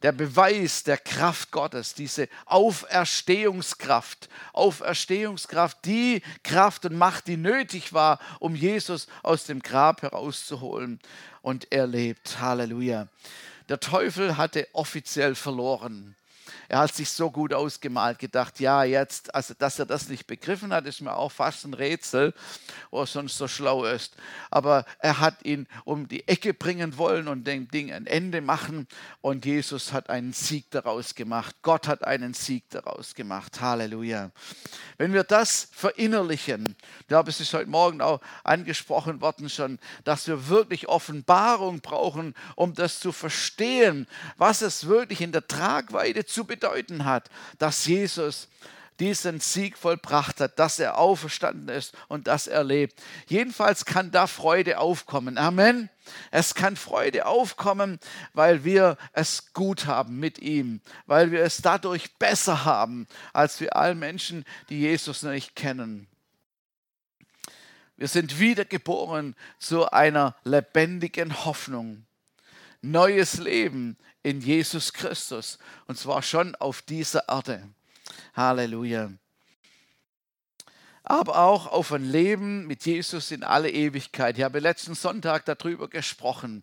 Der 0.00 0.12
Beweis 0.12 0.84
der 0.84 0.96
Kraft 0.96 1.50
Gottes, 1.50 1.92
diese 1.92 2.30
Auferstehungskraft, 2.46 4.30
Auferstehungskraft, 4.54 5.84
die 5.84 6.22
Kraft 6.42 6.86
und 6.86 6.96
Macht, 6.96 7.26
die 7.26 7.36
nötig 7.36 7.92
war, 7.92 8.18
um 8.40 8.54
Jesus 8.54 9.08
aus 9.22 9.44
dem 9.44 9.60
Grab 9.60 10.00
herauszuholen. 10.00 10.98
Und 11.42 11.70
er 11.70 11.86
lebt. 11.86 12.40
Halleluja. 12.40 13.06
Der 13.68 13.80
Teufel 13.80 14.38
hatte 14.38 14.66
offiziell 14.72 15.34
verloren 15.34 16.16
er 16.72 16.78
hat 16.78 16.94
sich 16.94 17.10
so 17.10 17.30
gut 17.30 17.52
ausgemalt, 17.52 18.18
gedacht, 18.18 18.58
ja, 18.58 18.82
jetzt, 18.82 19.34
also 19.34 19.52
dass 19.52 19.78
er 19.78 19.84
das 19.84 20.08
nicht 20.08 20.26
begriffen 20.26 20.72
hat, 20.72 20.86
ist 20.86 21.02
mir 21.02 21.14
auch 21.14 21.30
fast 21.30 21.66
ein 21.66 21.74
Rätsel, 21.74 22.32
wo 22.90 23.00
er 23.00 23.06
sonst 23.06 23.36
so 23.36 23.46
schlau 23.46 23.84
ist. 23.84 24.16
Aber 24.50 24.86
er 24.98 25.20
hat 25.20 25.44
ihn 25.44 25.66
um 25.84 26.08
die 26.08 26.26
Ecke 26.26 26.54
bringen 26.54 26.96
wollen 26.96 27.28
und 27.28 27.46
dem 27.46 27.68
Ding 27.68 27.92
ein 27.92 28.06
Ende 28.06 28.40
machen. 28.40 28.88
Und 29.20 29.44
Jesus 29.44 29.92
hat 29.92 30.08
einen 30.08 30.32
Sieg 30.32 30.70
daraus 30.70 31.14
gemacht. 31.14 31.56
Gott 31.60 31.86
hat 31.86 32.04
einen 32.04 32.32
Sieg 32.32 32.64
daraus 32.70 33.14
gemacht. 33.14 33.60
Halleluja. 33.60 34.30
Wenn 34.96 35.12
wir 35.12 35.24
das 35.24 35.68
verinnerlichen, 35.72 36.74
ich 37.00 37.06
glaube, 37.06 37.28
es 37.28 37.38
ist 37.38 37.52
heute 37.52 37.68
Morgen 37.68 38.00
auch 38.00 38.22
angesprochen 38.44 39.20
worden 39.20 39.50
schon, 39.50 39.78
dass 40.04 40.26
wir 40.26 40.48
wirklich 40.48 40.88
Offenbarung 40.88 41.80
brauchen, 41.80 42.34
um 42.56 42.72
das 42.72 42.98
zu 42.98 43.12
verstehen, 43.12 44.06
was 44.38 44.62
es 44.62 44.86
wirklich 44.86 45.20
in 45.20 45.32
der 45.32 45.46
Tragweite 45.46 46.24
zu 46.24 46.46
bedeuten 46.46 46.61
bedeuten 46.62 47.04
hat, 47.04 47.28
dass 47.58 47.86
Jesus 47.86 48.48
diesen 49.00 49.40
Sieg 49.40 49.76
vollbracht 49.76 50.40
hat, 50.40 50.58
dass 50.60 50.78
er 50.78 50.96
auferstanden 50.98 51.68
ist 51.68 51.94
und 52.06 52.28
dass 52.28 52.46
er 52.46 52.62
lebt. 52.62 53.02
Jedenfalls 53.26 53.84
kann 53.84 54.12
da 54.12 54.28
Freude 54.28 54.78
aufkommen. 54.78 55.38
Amen. 55.38 55.90
Es 56.30 56.54
kann 56.54 56.76
Freude 56.76 57.26
aufkommen, 57.26 57.98
weil 58.32 58.64
wir 58.64 58.96
es 59.12 59.52
gut 59.54 59.86
haben 59.86 60.20
mit 60.20 60.38
ihm, 60.38 60.80
weil 61.06 61.32
wir 61.32 61.42
es 61.42 61.62
dadurch 61.62 62.14
besser 62.18 62.64
haben 62.64 63.08
als 63.32 63.60
wir 63.60 63.74
allen 63.74 63.98
Menschen, 63.98 64.44
die 64.68 64.80
Jesus 64.80 65.22
nicht 65.22 65.56
kennen. 65.56 66.06
Wir 67.96 68.08
sind 68.08 68.38
wiedergeboren 68.38 69.34
zu 69.58 69.90
einer 69.90 70.36
lebendigen 70.44 71.44
Hoffnung. 71.44 72.04
Neues 72.82 73.38
Leben 73.38 73.96
in 74.22 74.40
Jesus 74.40 74.92
Christus. 74.92 75.58
Und 75.86 75.98
zwar 75.98 76.22
schon 76.22 76.54
auf 76.56 76.82
dieser 76.82 77.28
Erde. 77.28 77.68
Halleluja. 78.34 79.12
Aber 81.04 81.38
auch 81.38 81.66
auf 81.66 81.92
ein 81.92 82.04
Leben 82.04 82.66
mit 82.66 82.84
Jesus 82.84 83.30
in 83.30 83.42
alle 83.42 83.70
Ewigkeit. 83.70 84.38
Ich 84.38 84.44
habe 84.44 84.58
letzten 84.58 84.94
Sonntag 84.94 85.44
darüber 85.46 85.88
gesprochen. 85.88 86.62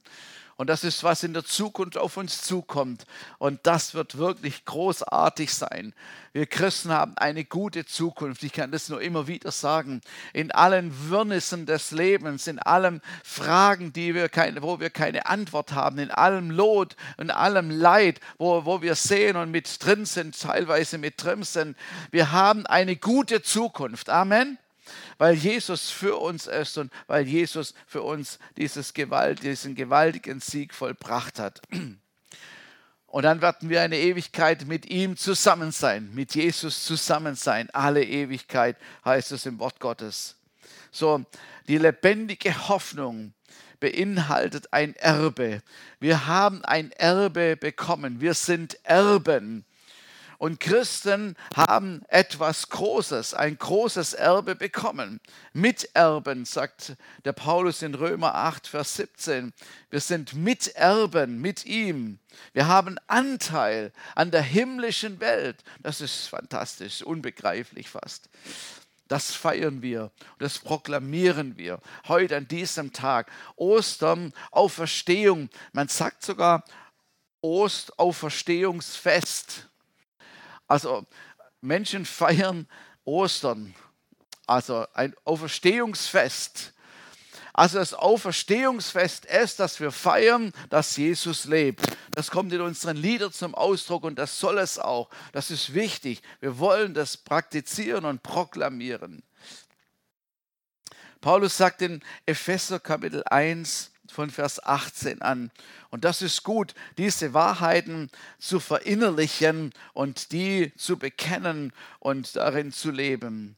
Und 0.59 0.67
das 0.67 0.83
ist, 0.83 1.05
was 1.05 1.23
in 1.23 1.33
der 1.33 1.45
Zukunft 1.45 1.97
auf 1.97 2.17
uns 2.17 2.41
zukommt. 2.41 3.05
Und 3.37 3.61
das 3.63 3.93
wird 3.93 4.17
wirklich 4.17 4.65
großartig 4.65 5.53
sein. 5.53 5.93
Wir 6.33 6.47
Christen 6.47 6.91
haben 6.91 7.13
eine 7.15 7.45
gute 7.45 7.85
Zukunft. 7.85 8.43
Ich 8.43 8.51
kann 8.51 8.69
das 8.69 8.89
nur 8.89 9.01
immer 9.01 9.27
wieder 9.27 9.53
sagen. 9.53 10.01
In 10.33 10.51
allen 10.51 11.09
Wirrnissen 11.09 11.65
des 11.65 11.91
Lebens, 11.91 12.45
in 12.47 12.59
allen 12.59 13.01
Fragen, 13.23 13.93
die 13.93 14.13
wir 14.13 14.27
keine, 14.27 14.61
wo 14.61 14.81
wir 14.81 14.89
keine 14.89 15.27
Antwort 15.27 15.71
haben, 15.71 15.97
in 15.97 16.11
allem 16.11 16.51
Lot, 16.51 16.97
in 17.17 17.31
allem 17.31 17.71
Leid, 17.71 18.19
wo, 18.37 18.65
wo 18.65 18.81
wir 18.81 18.95
sehen 18.95 19.37
und 19.37 19.51
mit 19.51 19.81
drin 19.81 20.03
sind, 20.03 20.37
teilweise 20.37 20.97
mit 20.97 21.23
drin 21.23 21.43
sind. 21.43 21.77
Wir 22.11 22.33
haben 22.33 22.65
eine 22.65 22.97
gute 22.97 23.41
Zukunft. 23.41 24.09
Amen 24.09 24.57
weil 25.17 25.35
Jesus 25.35 25.89
für 25.89 26.17
uns 26.17 26.47
ist 26.47 26.77
und 26.77 26.91
weil 27.07 27.27
Jesus 27.27 27.73
für 27.87 28.01
uns 28.01 28.39
dieses 28.57 28.93
Gewalt, 28.93 29.43
diesen 29.43 29.75
gewaltigen 29.75 30.39
Sieg 30.39 30.73
vollbracht 30.73 31.39
hat. 31.39 31.61
Und 33.11 33.23
dann 33.23 33.41
werden 33.41 33.69
wir 33.69 33.81
eine 33.81 33.97
Ewigkeit 33.97 34.67
mit 34.67 34.85
ihm 34.85 35.17
zusammen 35.17 35.71
sein, 35.71 36.11
mit 36.13 36.35
Jesus 36.35 36.83
zusammen 36.83 37.35
sein. 37.35 37.69
Alle 37.71 38.03
Ewigkeit 38.03 38.77
heißt 39.03 39.31
es 39.31 39.47
im 39.47 39.57
Wort 39.57 39.79
Gottes. 39.79 40.35
So, 40.91 41.23
die 41.67 41.77
lebendige 41.77 42.67
Hoffnung 42.69 43.33
beinhaltet 43.79 44.73
ein 44.73 44.95
Erbe. 44.95 45.61
Wir 45.99 46.27
haben 46.27 46.63
ein 46.65 46.91
Erbe 46.91 47.57
bekommen. 47.57 48.21
Wir 48.21 48.33
sind 48.33 48.77
Erben. 48.83 49.65
Und 50.39 50.59
Christen 50.61 51.35
haben 51.53 52.01
etwas 52.07 52.69
Großes, 52.69 53.33
ein 53.33 53.59
großes 53.59 54.13
Erbe 54.13 54.55
bekommen. 54.55 55.19
Miterben, 55.51 56.45
sagt 56.45 56.95
der 57.25 57.33
Paulus 57.33 57.81
in 57.81 57.93
Römer 57.93 58.35
8, 58.35 58.65
Vers 58.65 58.95
17. 58.95 59.51
Wir 59.89 59.99
sind 59.99 60.33
Miterben 60.33 61.41
mit 61.41 61.65
ihm. 61.65 62.19
Wir 62.53 62.67
haben 62.67 62.97
Anteil 63.07 63.91
an 64.15 64.31
der 64.31 64.41
himmlischen 64.41 65.19
Welt. 65.19 65.57
Das 65.83 65.99
ist 65.99 66.27
fantastisch, 66.27 67.03
unbegreiflich 67.03 67.89
fast. 67.89 68.29
Das 69.09 69.33
feiern 69.33 69.81
wir, 69.81 70.09
das 70.37 70.59
proklamieren 70.59 71.57
wir 71.57 71.81
heute 72.07 72.37
an 72.37 72.47
diesem 72.47 72.93
Tag. 72.93 73.29
Ostern, 73.57 74.31
Auferstehung. 74.51 75.49
Man 75.73 75.89
sagt 75.89 76.23
sogar 76.23 76.63
Ostauferstehungsfest. 77.41 79.68
Also 80.69 81.05
Menschen 81.61 82.05
feiern 82.05 82.67
Ostern, 83.03 83.73
also 84.47 84.85
ein 84.93 85.15
Auferstehungsfest. 85.25 86.73
Also 87.53 87.79
das 87.79 87.93
Auferstehungsfest 87.93 89.25
ist, 89.25 89.59
dass 89.59 89.79
wir 89.79 89.91
feiern, 89.91 90.53
dass 90.69 90.95
Jesus 90.95 91.45
lebt. 91.45 91.81
Das 92.11 92.31
kommt 92.31 92.53
in 92.53 92.61
unseren 92.61 92.95
Liedern 92.95 93.33
zum 93.33 93.55
Ausdruck 93.55 94.03
und 94.03 94.17
das 94.17 94.39
soll 94.39 94.59
es 94.59 94.79
auch. 94.79 95.09
Das 95.33 95.51
ist 95.51 95.73
wichtig. 95.73 96.21
Wir 96.39 96.59
wollen 96.59 96.93
das 96.93 97.17
praktizieren 97.17 98.05
und 98.05 98.23
proklamieren. 98.23 99.23
Paulus 101.19 101.57
sagt 101.57 101.81
in 101.81 102.01
Epheser 102.25 102.79
Kapitel 102.79 103.23
1, 103.25 103.91
von 104.11 104.29
Vers 104.29 104.63
18 104.63 105.21
an. 105.21 105.51
Und 105.89 106.05
das 106.05 106.21
ist 106.21 106.43
gut, 106.43 106.73
diese 106.97 107.33
Wahrheiten 107.33 108.09
zu 108.37 108.59
verinnerlichen 108.59 109.73
und 109.93 110.31
die 110.31 110.73
zu 110.75 110.97
bekennen 110.97 111.73
und 111.99 112.35
darin 112.35 112.71
zu 112.71 112.91
leben. 112.91 113.57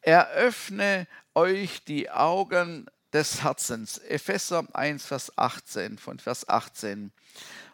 Eröffne 0.00 1.06
euch 1.34 1.84
die 1.84 2.10
Augen 2.10 2.86
des 3.12 3.42
Herzens. 3.42 3.98
Epheser 3.98 4.66
1, 4.72 5.04
Vers 5.04 5.36
18, 5.36 5.98
von 5.98 6.18
Vers 6.18 6.48
18. 6.48 7.12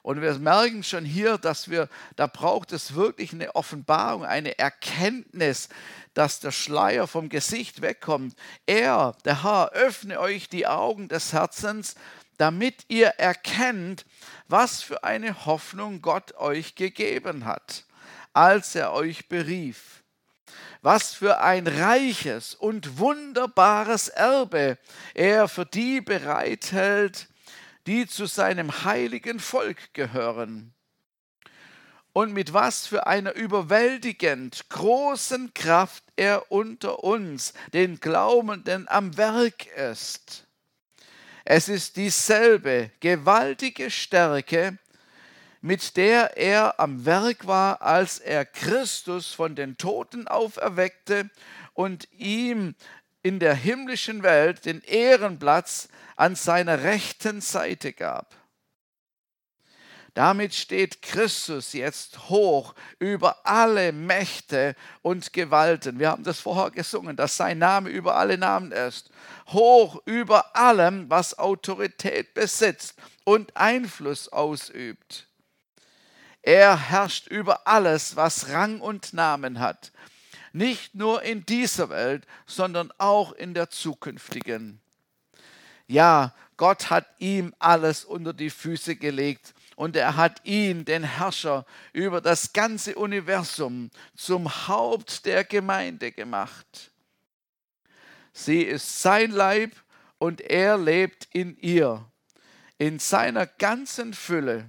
Und 0.03 0.23
wir 0.23 0.39
merken 0.39 0.83
schon 0.83 1.05
hier, 1.05 1.39
dass 1.39 1.69
wir, 1.69 1.89
da 2.17 2.27
braucht 2.27 2.73
es 2.73 2.95
wirklich 2.95 3.33
eine 3.33 3.55
Offenbarung, 3.55 4.25
eine 4.25 4.59
Erkenntnis, 4.59 5.69
dass 6.15 6.41
der 6.41 6.53
Schleier 6.53 7.07
vom 7.07 7.29
Gesicht 7.29 7.83
wegkommt. 7.83 8.35
Er, 8.67 9.17
der 9.25 9.43
Herr, 9.43 9.73
öffne 9.73 10.21
euch 10.21 10.49
die 10.49 10.67
Augen 10.67 11.09
des 11.09 11.33
Herzens, 11.33 11.95
damit 12.39 12.85
ihr 12.89 13.09
erkennt, 13.09 14.07
was 14.47 14.83
für 14.83 15.05
eine 15.05 15.45
Hoffnung 15.45 16.01
Gott 16.01 16.35
euch 16.37 16.75
gegeben 16.75 17.45
hat, 17.45 17.85
als 18.33 18.75
er 18.75 18.93
euch 18.93 19.29
berief. 19.29 20.03
Was 20.81 21.13
für 21.15 21.41
ein 21.41 21.67
reiches 21.67 22.55
und 22.55 22.99
wunderbares 22.99 24.09
Erbe 24.09 24.79
er 25.15 25.49
für 25.49 25.67
die 25.67 26.01
bereithält, 26.01 27.29
die 27.87 28.07
zu 28.07 28.27
seinem 28.27 28.85
heiligen 28.85 29.41
Volk 29.41 29.93
gehören. 29.93 30.73
Und 32.19 32.33
mit 32.33 32.53
was 32.53 32.85
für 32.85 33.07
einer 33.07 33.37
überwältigend 33.37 34.69
großen 34.71 35.55
Kraft 35.55 36.03
er 36.17 36.51
unter 36.51 37.05
uns, 37.05 37.55
den 37.73 38.01
Glaubenden, 38.01 38.89
am 38.89 39.17
Werk 39.17 39.67
ist. 39.77 40.45
Es 41.45 41.69
ist 41.69 41.95
dieselbe 41.95 42.91
gewaltige 42.99 43.89
Stärke, 43.89 44.79
mit 45.61 45.97
der 45.97 46.37
er 46.37 46.81
am 46.81 47.07
Werk 47.07 47.47
war, 47.47 47.83
als 47.83 48.19
er 48.19 48.45
Christus 48.45 49.33
von 49.33 49.55
den 49.55 49.79
Toten 49.79 50.27
auferweckte 50.27 51.31
und 51.73 52.09
ihm 52.11 52.75
in 53.23 53.39
der 53.39 53.55
himmlischen 53.55 54.25
Welt 54.25 54.65
den 54.65 54.83
Ehrenplatz 54.83 55.89
an 56.17 56.35
seiner 56.35 56.83
rechten 56.83 57.41
Seite 57.41 57.93
gab. 57.93 58.35
Damit 60.19 60.53
steht 60.53 61.01
Christus 61.01 61.75
jetzt 61.75 62.29
hoch 62.29 62.75
über 62.99 63.47
alle 63.47 63.93
Mächte 63.93 64.75
und 65.01 65.33
Gewalten. 65.33 66.01
Wir 66.01 66.11
haben 66.11 66.25
das 66.25 66.41
vorher 66.41 66.73
gesungen, 66.73 67.15
dass 67.15 67.37
sein 67.37 67.59
Name 67.59 67.89
über 67.89 68.17
alle 68.17 68.37
Namen 68.37 68.73
ist. 68.73 69.11
Hoch 69.47 70.03
über 70.07 70.57
allem, 70.57 71.09
was 71.09 71.39
Autorität 71.39 72.35
besitzt 72.35 72.99
und 73.23 73.57
Einfluss 73.57 74.29
ausübt. 74.29 75.29
Er 76.43 76.77
herrscht 76.77 77.29
über 77.29 77.69
alles, 77.69 78.17
was 78.17 78.49
Rang 78.49 78.81
und 78.81 79.13
Namen 79.13 79.61
hat. 79.61 79.93
Nicht 80.53 80.97
nur 80.97 81.23
in 81.23 81.47
dieser 81.47 81.91
Welt, 81.91 82.27
sondern 82.45 82.93
auch 82.99 83.31
in 83.31 83.55
der 83.55 83.71
zukünftigen. 83.71 84.81
Ja, 85.87 86.35
Gott 86.57 86.91
hat 86.91 87.07
ihm 87.21 87.55
alles 87.61 88.05
unter 88.05 88.33
die 88.33 88.51
Füße 88.51 88.97
gelegt 88.97 89.55
und 89.79 89.95
er 89.95 90.17
hat 90.17 90.45
ihn, 90.45 90.85
den 90.85 91.05
Herrscher 91.05 91.65
über 91.93 92.21
das 92.21 92.53
ganze 92.53 92.97
Universum, 92.97 93.93
zum 94.17 94.67
Haupt 94.67 95.25
der 95.25 95.45
Gemeinde 95.45 96.11
gemacht. 96.11 96.91
Sie 98.33 98.63
ist 98.63 99.01
sein 99.01 99.31
Leib 99.31 99.71
und 100.19 100.41
er 100.41 100.77
lebt 100.79 101.29
in 101.33 101.57
ihr, 101.59 102.05
in 102.79 102.99
seiner 102.99 103.47
ganzen 103.47 104.15
Fülle. 104.15 104.69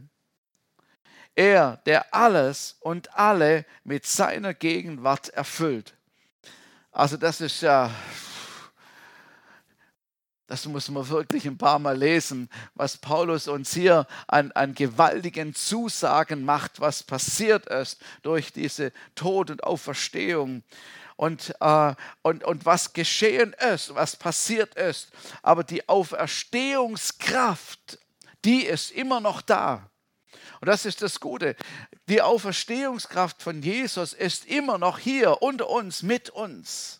Er, 1.33 1.77
der 1.87 2.13
alles 2.13 2.77
und 2.79 3.11
alle 3.15 3.65
mit 3.83 4.05
seiner 4.05 4.53
Gegenwart 4.53 5.29
erfüllt. 5.29 5.97
Also 6.91 7.17
das 7.17 7.41
ist 7.41 7.61
ja 7.61 7.89
das 10.49 10.65
muss 10.65 10.89
man 10.89 11.07
wirklich 11.09 11.45
ein 11.45 11.59
paar 11.59 11.77
Mal 11.77 11.95
lesen, 11.95 12.49
was 12.73 12.97
Paulus 12.97 13.47
uns 13.47 13.71
hier 13.71 14.07
an, 14.27 14.51
an 14.53 14.73
gewaltigen 14.73 15.53
Zusagen 15.53 16.43
macht, 16.43 16.79
was 16.79 17.03
passiert 17.03 17.67
ist 17.67 18.01
durch 18.23 18.51
diese 18.51 18.91
Tod 19.13 19.51
und 19.51 19.63
Auferstehung. 19.63 20.63
Und, 21.17 21.53
äh, 21.59 21.93
und, 22.23 22.43
und 22.43 22.65
was 22.65 22.93
geschehen 22.93 23.55
ist, 23.73 23.93
was 23.93 24.15
passiert 24.15 24.73
ist. 24.73 25.11
Aber 25.43 25.63
die 25.63 25.87
Auferstehungskraft, 25.87 27.99
die 28.43 28.65
ist 28.65 28.89
immer 28.89 29.19
noch 29.19 29.43
da. 29.43 29.87
Und 30.61 30.67
das 30.67 30.85
ist 30.85 31.03
das 31.03 31.19
Gute. 31.19 31.55
Die 32.07 32.23
Auferstehungskraft 32.23 33.43
von 33.43 33.61
Jesus 33.61 34.13
ist 34.13 34.47
immer 34.47 34.79
noch 34.79 34.97
hier 34.97 35.43
unter 35.43 35.69
uns, 35.69 36.01
mit 36.01 36.31
uns. 36.31 36.98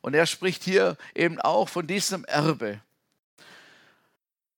Und 0.00 0.14
er 0.14 0.26
spricht 0.26 0.62
hier 0.62 0.96
eben 1.14 1.40
auch 1.40 1.68
von 1.68 1.86
diesem 1.86 2.24
Erbe. 2.24 2.80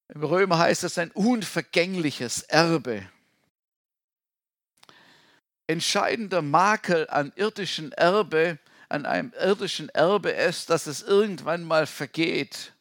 Im 0.08 0.24
Römer 0.24 0.58
heißt 0.58 0.84
es 0.84 0.98
ein 0.98 1.10
unvergängliches 1.12 2.42
Erbe. 2.42 3.02
Entscheidender 5.66 6.42
Makel 6.42 7.08
an 7.08 7.32
irdischen 7.36 7.92
Erbe, 7.92 8.58
an 8.88 9.06
einem 9.06 9.32
irdischen 9.38 9.88
Erbe 9.90 10.30
ist, 10.30 10.68
dass 10.68 10.88
es 10.88 11.02
irgendwann 11.02 11.62
mal 11.62 11.86
vergeht. 11.86 12.72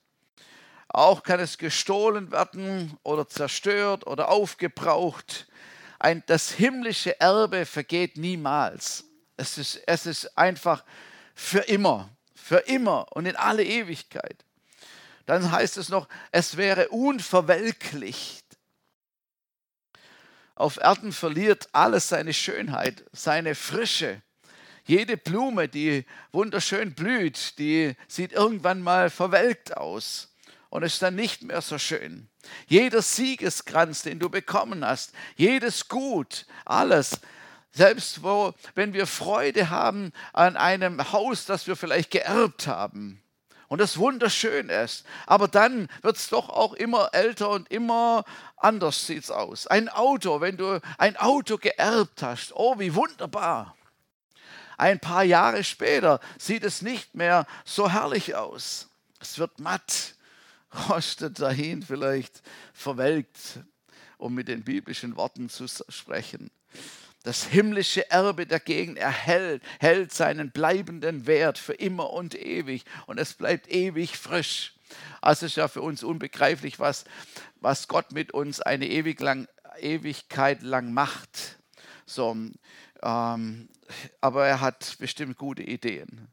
Auch 0.87 1.21
kann 1.21 1.39
es 1.39 1.59
gestohlen 1.59 2.31
werden 2.31 2.97
oder 3.03 3.27
zerstört 3.27 4.07
oder 4.07 4.29
aufgebraucht. 4.29 5.47
Ein, 5.99 6.23
das 6.25 6.49
himmlische 6.49 7.19
Erbe 7.19 7.67
vergeht 7.67 8.17
niemals. 8.17 9.05
Es 9.37 9.59
ist, 9.59 9.83
es 9.85 10.07
ist 10.07 10.37
einfach 10.37 10.83
für 11.35 11.59
immer 11.59 12.09
für 12.49 12.57
immer 12.65 13.05
und 13.15 13.27
in 13.27 13.35
alle 13.35 13.63
Ewigkeit. 13.63 14.43
Dann 15.27 15.51
heißt 15.51 15.77
es 15.77 15.89
noch, 15.89 16.07
es 16.31 16.57
wäre 16.57 16.89
unverwelklicht. 16.89 18.43
Auf 20.55 20.77
Erden 20.77 21.11
verliert 21.11 21.69
alles 21.73 22.09
seine 22.09 22.33
Schönheit, 22.33 23.05
seine 23.11 23.53
Frische. 23.53 24.23
Jede 24.83 25.15
Blume, 25.15 25.67
die 25.67 26.05
wunderschön 26.31 26.95
blüht, 26.95 27.59
die 27.59 27.95
sieht 28.07 28.31
irgendwann 28.31 28.81
mal 28.81 29.11
verwelkt 29.11 29.77
aus 29.77 30.33
und 30.71 30.81
ist 30.81 31.03
dann 31.03 31.13
nicht 31.13 31.43
mehr 31.43 31.61
so 31.61 31.77
schön. 31.77 32.29
Jeder 32.65 33.03
Siegeskranz, 33.03 34.01
den 34.01 34.17
du 34.17 34.27
bekommen 34.27 34.83
hast, 34.83 35.13
jedes 35.35 35.87
Gut, 35.87 36.47
alles, 36.65 37.19
selbst 37.71 38.23
wo, 38.23 38.53
wenn 38.75 38.93
wir 38.93 39.05
Freude 39.05 39.69
haben 39.69 40.11
an 40.33 40.57
einem 40.57 41.11
Haus, 41.11 41.45
das 41.45 41.67
wir 41.67 41.75
vielleicht 41.75 42.11
geerbt 42.11 42.67
haben 42.67 43.21
und 43.69 43.79
das 43.79 43.97
wunderschön 43.97 44.69
ist, 44.69 45.05
aber 45.27 45.47
dann 45.47 45.87
wird 46.01 46.17
es 46.17 46.29
doch 46.29 46.49
auch 46.49 46.73
immer 46.73 47.13
älter 47.13 47.49
und 47.49 47.71
immer 47.71 48.25
anders 48.57 49.05
sieht 49.05 49.23
es 49.23 49.31
aus. 49.31 49.67
Ein 49.67 49.89
Auto, 49.89 50.41
wenn 50.41 50.57
du 50.57 50.81
ein 50.97 51.15
Auto 51.17 51.57
geerbt 51.57 52.23
hast, 52.23 52.51
oh, 52.55 52.79
wie 52.79 52.95
wunderbar. 52.95 53.75
Ein 54.77 54.99
paar 54.99 55.23
Jahre 55.23 55.63
später 55.63 56.19
sieht 56.39 56.63
es 56.63 56.81
nicht 56.81 57.13
mehr 57.13 57.45
so 57.63 57.91
herrlich 57.91 58.35
aus. 58.35 58.89
Es 59.19 59.37
wird 59.37 59.59
matt, 59.59 60.15
rostet 60.89 61.39
dahin, 61.39 61.83
vielleicht 61.83 62.41
verwelkt, 62.73 63.59
um 64.17 64.33
mit 64.33 64.47
den 64.47 64.63
biblischen 64.63 65.15
Worten 65.15 65.47
zu 65.47 65.67
sprechen. 65.67 66.49
Das 67.23 67.43
himmlische 67.43 68.09
Erbe 68.09 68.47
dagegen 68.47 68.95
erhält 68.95 69.61
hält 69.79 70.13
seinen 70.13 70.51
bleibenden 70.51 71.27
Wert 71.27 71.57
für 71.57 71.73
immer 71.73 72.11
und 72.11 72.33
ewig 72.33 72.85
und 73.07 73.19
es 73.19 73.33
bleibt 73.33 73.69
ewig 73.69 74.17
frisch. 74.17 74.73
Also 75.21 75.45
ist 75.45 75.57
ja 75.57 75.67
für 75.67 75.81
uns 75.81 76.03
unbegreiflich, 76.03 76.79
was, 76.79 77.03
was 77.59 77.87
Gott 77.87 78.13
mit 78.13 78.31
uns 78.31 78.61
eine 78.61 78.87
ewig 78.87 79.19
lang, 79.19 79.47
Ewigkeit 79.79 80.61
lang 80.61 80.93
macht. 80.93 81.59
So, 82.05 82.35
ähm, 83.03 83.69
aber 84.21 84.47
er 84.47 84.61
hat 84.61 84.95
bestimmt 84.99 85.37
gute 85.37 85.63
Ideen. 85.63 86.29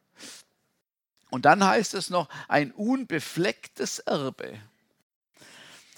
Und 1.31 1.44
dann 1.44 1.64
heißt 1.64 1.94
es 1.94 2.11
noch 2.11 2.29
ein 2.49 2.70
unbeflecktes 2.70 3.99
Erbe. 3.99 4.59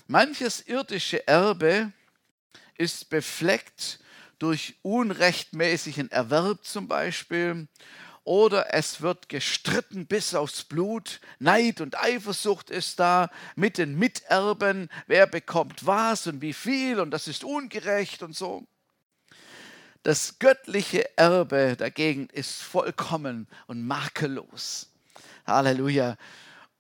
Manches 0.07 0.63
irdische 0.63 1.29
Erbe 1.29 1.93
ist 2.79 3.11
befleckt 3.11 4.01
durch 4.39 4.77
unrechtmäßigen 4.83 6.11
Erwerb 6.11 6.65
zum 6.65 6.89
Beispiel 6.89 7.69
oder 8.29 8.75
es 8.75 9.01
wird 9.01 9.31
gestritten 9.31 10.07
bis 10.07 10.35
aufs 10.35 10.63
Blut, 10.63 11.21
Neid 11.39 11.81
und 11.81 11.99
Eifersucht 11.99 12.69
ist 12.69 13.01
da 13.01 13.31
mit 13.57 13.79
den 13.79 13.99
Miterben, 13.99 14.91
wer 15.07 15.27
bekommt 15.27 15.87
was 15.87 16.27
und 16.27 16.43
wie 16.43 16.53
viel 16.53 17.01
und 17.01 17.11
das 17.11 17.27
ist 17.27 17.43
ungerecht 17.43 18.23
und 18.23 18.37
so. 18.37 18.67
Das 20.03 20.39
göttliche 20.39 21.17
Erbe 21.17 21.75
dagegen 21.77 22.29
ist 22.29 22.63
vollkommen 22.63 23.49
und 23.67 23.87
makellos. 23.87 24.91
Halleluja. 25.47 26.17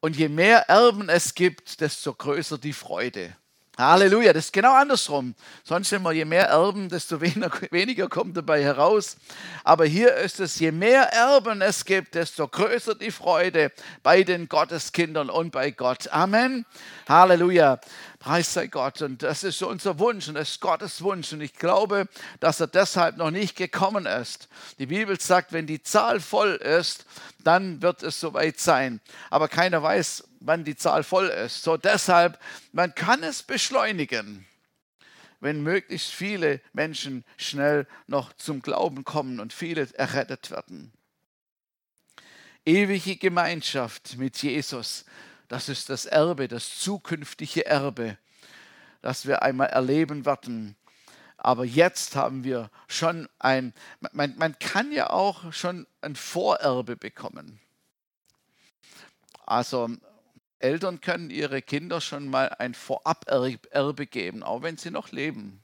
Und 0.00 0.16
je 0.16 0.28
mehr 0.28 0.68
Erben 0.68 1.08
es 1.08 1.34
gibt, 1.34 1.80
desto 1.80 2.12
größer 2.14 2.58
die 2.58 2.74
Freude. 2.74 3.34
Halleluja, 3.78 4.32
das 4.32 4.46
ist 4.46 4.52
genau 4.52 4.74
andersrum. 4.74 5.36
Sonst 5.62 5.92
immer, 5.92 6.10
je 6.10 6.24
mehr 6.24 6.48
Erben, 6.48 6.88
desto 6.88 7.20
weniger, 7.20 8.08
kommt 8.08 8.36
dabei 8.36 8.60
heraus. 8.60 9.16
Aber 9.62 9.84
hier 9.84 10.16
ist 10.16 10.40
es, 10.40 10.58
je 10.58 10.72
mehr 10.72 11.12
Erben 11.12 11.62
es 11.62 11.84
gibt, 11.84 12.16
desto 12.16 12.48
größer 12.48 12.96
die 12.96 13.12
Freude 13.12 13.70
bei 14.02 14.24
den 14.24 14.48
Gotteskindern 14.48 15.30
und 15.30 15.52
bei 15.52 15.70
Gott. 15.70 16.08
Amen. 16.08 16.66
Halleluja. 17.08 17.78
Preis 18.18 18.52
sei 18.52 18.66
Gott. 18.66 19.00
Und 19.00 19.22
das 19.22 19.44
ist 19.44 19.62
unser 19.62 20.00
Wunsch 20.00 20.26
und 20.26 20.34
das 20.34 20.50
ist 20.50 20.60
Gottes 20.60 21.00
Wunsch. 21.02 21.32
Und 21.32 21.40
ich 21.40 21.54
glaube, 21.54 22.08
dass 22.40 22.58
er 22.58 22.66
deshalb 22.66 23.16
noch 23.16 23.30
nicht 23.30 23.56
gekommen 23.56 24.06
ist. 24.06 24.48
Die 24.80 24.86
Bibel 24.86 25.20
sagt, 25.20 25.52
wenn 25.52 25.68
die 25.68 25.84
Zahl 25.84 26.18
voll 26.18 26.56
ist, 26.56 27.06
dann 27.44 27.80
wird 27.80 28.02
es 28.02 28.18
soweit 28.18 28.58
sein. 28.58 29.00
Aber 29.30 29.46
keiner 29.46 29.82
weiß, 29.84 30.24
wann 30.40 30.64
die 30.64 30.76
Zahl 30.76 31.02
voll 31.02 31.28
ist. 31.28 31.62
So 31.62 31.76
deshalb, 31.76 32.38
man 32.72 32.94
kann 32.94 33.22
es 33.22 33.42
beschleunigen, 33.42 34.46
wenn 35.40 35.62
möglichst 35.62 36.10
viele 36.10 36.60
Menschen 36.72 37.24
schnell 37.36 37.86
noch 38.06 38.32
zum 38.32 38.62
Glauben 38.62 39.04
kommen 39.04 39.40
und 39.40 39.52
viele 39.52 39.88
errettet 39.94 40.50
werden. 40.50 40.92
Ewige 42.64 43.16
Gemeinschaft 43.16 44.16
mit 44.18 44.36
Jesus, 44.42 45.04
das 45.48 45.68
ist 45.68 45.88
das 45.88 46.04
Erbe, 46.04 46.48
das 46.48 46.78
zukünftige 46.78 47.64
Erbe, 47.64 48.18
das 49.00 49.26
wir 49.26 49.42
einmal 49.42 49.68
erleben 49.68 50.26
werden. 50.26 50.76
Aber 51.38 51.64
jetzt 51.64 52.16
haben 52.16 52.42
wir 52.42 52.68
schon 52.88 53.28
ein, 53.38 53.72
man, 54.10 54.36
man 54.36 54.58
kann 54.58 54.90
ja 54.92 55.10
auch 55.10 55.52
schon 55.52 55.86
ein 56.02 56.16
Vorerbe 56.16 56.96
bekommen. 56.96 57.60
Also 59.46 59.88
Eltern 60.58 61.00
können 61.00 61.30
ihre 61.30 61.62
Kinder 61.62 62.00
schon 62.00 62.28
mal 62.28 62.48
ein 62.58 62.74
Voraberbe 62.74 64.06
geben, 64.06 64.42
auch 64.42 64.62
wenn 64.62 64.76
sie 64.76 64.90
noch 64.90 65.12
leben. 65.12 65.62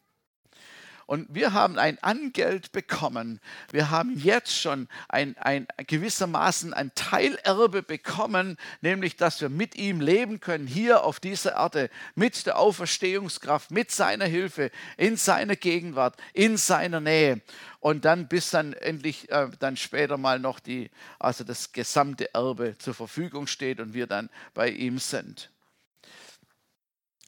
Und 1.06 1.26
wir 1.34 1.52
haben 1.52 1.78
ein 1.78 2.02
Angeld 2.02 2.72
bekommen. 2.72 3.40
Wir 3.70 3.90
haben 3.90 4.18
jetzt 4.18 4.58
schon 4.58 4.88
ein, 5.08 5.36
ein 5.38 5.66
gewissermaßen 5.86 6.72
ein 6.72 6.92
Teilerbe 6.94 7.82
bekommen, 7.82 8.56
nämlich 8.80 9.16
dass 9.16 9.40
wir 9.40 9.50
mit 9.50 9.76
ihm 9.76 10.00
leben 10.00 10.40
können, 10.40 10.66
hier 10.66 11.04
auf 11.04 11.20
dieser 11.20 11.56
Erde, 11.56 11.90
mit 12.14 12.46
der 12.46 12.58
Auferstehungskraft, 12.58 13.70
mit 13.70 13.90
seiner 13.90 14.24
Hilfe, 14.24 14.70
in 14.96 15.16
seiner 15.16 15.56
Gegenwart, 15.56 16.16
in 16.32 16.56
seiner 16.56 17.00
Nähe. 17.00 17.42
Und 17.80 18.06
dann 18.06 18.28
bis 18.28 18.50
dann 18.50 18.72
endlich 18.72 19.30
äh, 19.30 19.48
dann 19.58 19.76
später 19.76 20.16
mal 20.16 20.38
noch 20.38 20.58
die, 20.58 20.90
also 21.18 21.44
das 21.44 21.72
gesamte 21.72 22.32
Erbe 22.34 22.78
zur 22.78 22.94
Verfügung 22.94 23.46
steht 23.46 23.78
und 23.78 23.92
wir 23.92 24.06
dann 24.06 24.30
bei 24.54 24.70
ihm 24.70 24.98
sind. 24.98 25.50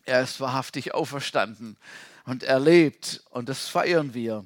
Er 0.07 0.23
ist 0.23 0.41
wahrhaftig 0.41 0.95
auferstanden 0.95 1.77
und 2.27 2.43
erlebt 2.43 3.23
und 3.31 3.49
das 3.49 3.69
feiern 3.69 4.13
wir. 4.13 4.45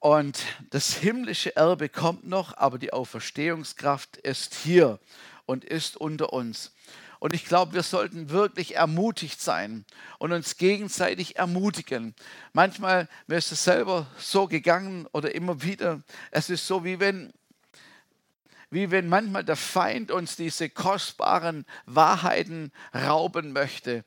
Und 0.00 0.40
das 0.70 0.94
himmlische 0.94 1.56
Erbe 1.56 1.88
kommt 1.88 2.26
noch, 2.26 2.56
aber 2.56 2.78
die 2.78 2.92
Auferstehungskraft 2.92 4.16
ist 4.18 4.54
hier 4.54 5.00
und 5.46 5.64
ist 5.64 5.96
unter 5.96 6.32
uns. 6.32 6.72
Und 7.20 7.34
ich 7.34 7.44
glaube, 7.44 7.72
wir 7.72 7.82
sollten 7.82 8.30
wirklich 8.30 8.76
ermutigt 8.76 9.40
sein 9.40 9.84
und 10.18 10.32
uns 10.32 10.56
gegenseitig 10.56 11.36
ermutigen. 11.36 12.14
Manchmal 12.52 13.08
mir 13.26 13.38
ist 13.38 13.50
es 13.50 13.64
selber 13.64 14.06
so 14.18 14.46
gegangen 14.46 15.06
oder 15.12 15.34
immer 15.34 15.62
wieder. 15.62 16.00
Es 16.30 16.48
ist 16.48 16.64
so, 16.64 16.84
wie 16.84 17.00
wenn, 17.00 17.32
wie 18.70 18.92
wenn 18.92 19.08
manchmal 19.08 19.42
der 19.42 19.56
Feind 19.56 20.12
uns 20.12 20.36
diese 20.36 20.68
kostbaren 20.68 21.66
Wahrheiten 21.86 22.70
rauben 22.94 23.52
möchte 23.52 24.04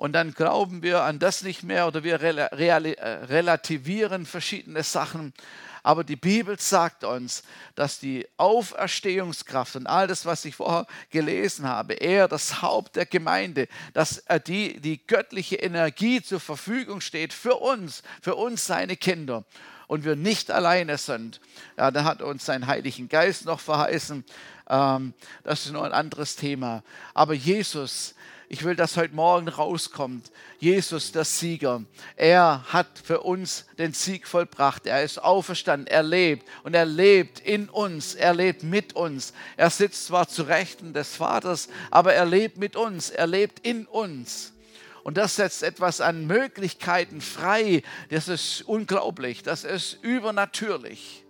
und 0.00 0.14
dann 0.14 0.32
glauben 0.32 0.82
wir 0.82 1.02
an 1.02 1.18
das 1.18 1.42
nicht 1.42 1.62
mehr 1.62 1.86
oder 1.86 2.02
wir 2.02 2.22
äh, 2.22 3.24
relativieren 3.26 4.24
verschiedene 4.24 4.82
Sachen. 4.82 5.34
Aber 5.82 6.04
die 6.04 6.16
Bibel 6.16 6.58
sagt 6.58 7.04
uns, 7.04 7.42
dass 7.74 7.98
die 7.98 8.26
Auferstehungskraft 8.38 9.76
und 9.76 9.86
all 9.86 10.06
das, 10.06 10.24
was 10.24 10.46
ich 10.46 10.54
vorher 10.54 10.86
gelesen 11.10 11.68
habe, 11.68 11.92
er, 11.92 12.28
das 12.28 12.62
Haupt 12.62 12.96
der 12.96 13.04
Gemeinde, 13.04 13.68
dass 13.92 14.24
die, 14.46 14.80
die 14.80 15.06
göttliche 15.06 15.56
Energie 15.56 16.22
zur 16.22 16.40
Verfügung 16.40 17.02
steht 17.02 17.34
für 17.34 17.56
uns, 17.56 18.02
für 18.22 18.36
uns 18.36 18.64
seine 18.64 18.96
Kinder 18.96 19.44
und 19.86 20.04
wir 20.04 20.16
nicht 20.16 20.50
alleine 20.50 20.96
sind. 20.96 21.42
Ja, 21.76 21.90
da 21.90 22.04
hat 22.04 22.22
uns 22.22 22.46
sein 22.46 22.66
Heiligen 22.66 23.10
Geist 23.10 23.44
noch 23.44 23.60
verheißen. 23.60 24.24
Ähm, 24.66 25.12
das 25.44 25.66
ist 25.66 25.72
nur 25.72 25.84
ein 25.84 25.92
anderes 25.92 26.36
Thema. 26.36 26.82
Aber 27.12 27.34
Jesus, 27.34 28.14
ich 28.52 28.64
will, 28.64 28.74
dass 28.74 28.96
heute 28.96 29.14
Morgen 29.14 29.46
rauskommt. 29.46 30.32
Jesus, 30.58 31.12
der 31.12 31.24
Sieger. 31.24 31.84
Er 32.16 32.64
hat 32.66 32.88
für 32.98 33.20
uns 33.20 33.64
den 33.78 33.92
Sieg 33.92 34.26
vollbracht. 34.26 34.86
Er 34.86 35.04
ist 35.04 35.22
auferstanden. 35.22 35.86
Er 35.86 36.02
lebt 36.02 36.48
und 36.64 36.74
er 36.74 36.84
lebt 36.84 37.38
in 37.38 37.68
uns. 37.68 38.16
Er 38.16 38.34
lebt 38.34 38.64
mit 38.64 38.94
uns. 38.94 39.34
Er 39.56 39.70
sitzt 39.70 40.06
zwar 40.06 40.26
zu 40.26 40.42
Rechten 40.42 40.92
des 40.92 41.14
Vaters, 41.14 41.68
aber 41.92 42.14
er 42.14 42.24
lebt 42.24 42.56
mit 42.56 42.74
uns. 42.74 43.10
Er 43.10 43.28
lebt 43.28 43.64
in 43.64 43.86
uns. 43.86 44.52
Und 45.04 45.16
das 45.16 45.36
setzt 45.36 45.62
etwas 45.62 46.00
an 46.00 46.26
Möglichkeiten 46.26 47.20
frei. 47.20 47.84
Das 48.08 48.26
ist 48.26 48.62
unglaublich. 48.62 49.44
Das 49.44 49.62
ist 49.62 49.98
übernatürlich. 50.02 51.24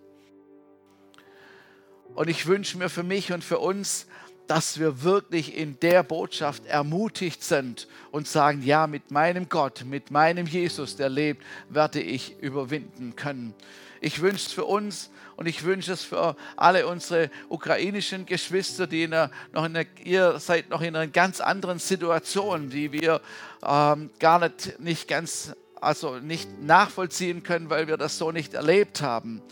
Und 2.14 2.28
ich 2.28 2.46
wünsche 2.46 2.78
mir 2.78 2.88
für 2.88 3.02
mich 3.02 3.30
und 3.30 3.44
für 3.44 3.58
uns, 3.58 4.06
dass 4.50 4.80
wir 4.80 5.04
wirklich 5.04 5.56
in 5.56 5.78
der 5.78 6.02
Botschaft 6.02 6.66
ermutigt 6.66 7.44
sind 7.44 7.86
und 8.10 8.26
sagen, 8.26 8.62
ja, 8.64 8.88
mit 8.88 9.12
meinem 9.12 9.48
Gott, 9.48 9.84
mit 9.84 10.10
meinem 10.10 10.44
Jesus, 10.44 10.96
der 10.96 11.08
lebt, 11.08 11.44
werde 11.68 12.00
ich 12.00 12.36
überwinden 12.40 13.14
können. 13.14 13.54
Ich 14.00 14.20
wünsche 14.20 14.46
es 14.46 14.52
für 14.52 14.64
uns 14.64 15.10
und 15.36 15.46
ich 15.46 15.62
wünsche 15.62 15.92
es 15.92 16.02
für 16.02 16.34
alle 16.56 16.88
unsere 16.88 17.30
ukrainischen 17.48 18.26
Geschwister, 18.26 18.88
die 18.88 19.04
in 19.04 19.14
einer, 19.14 19.30
noch 19.52 19.66
in 19.66 19.76
einer, 19.76 19.86
ihr 20.02 20.40
seid 20.40 20.68
noch 20.68 20.80
in 20.80 20.96
einer 20.96 21.06
ganz 21.06 21.40
anderen 21.40 21.78
Situation, 21.78 22.70
die 22.70 22.90
wir 22.90 23.20
ähm, 23.62 24.10
gar 24.18 24.40
nicht, 24.40 24.80
nicht 24.80 25.06
ganz, 25.06 25.52
also 25.80 26.18
nicht 26.18 26.60
nachvollziehen 26.60 27.44
können, 27.44 27.70
weil 27.70 27.86
wir 27.86 27.96
das 27.96 28.18
so 28.18 28.32
nicht 28.32 28.54
erlebt 28.54 29.00
haben. 29.00 29.42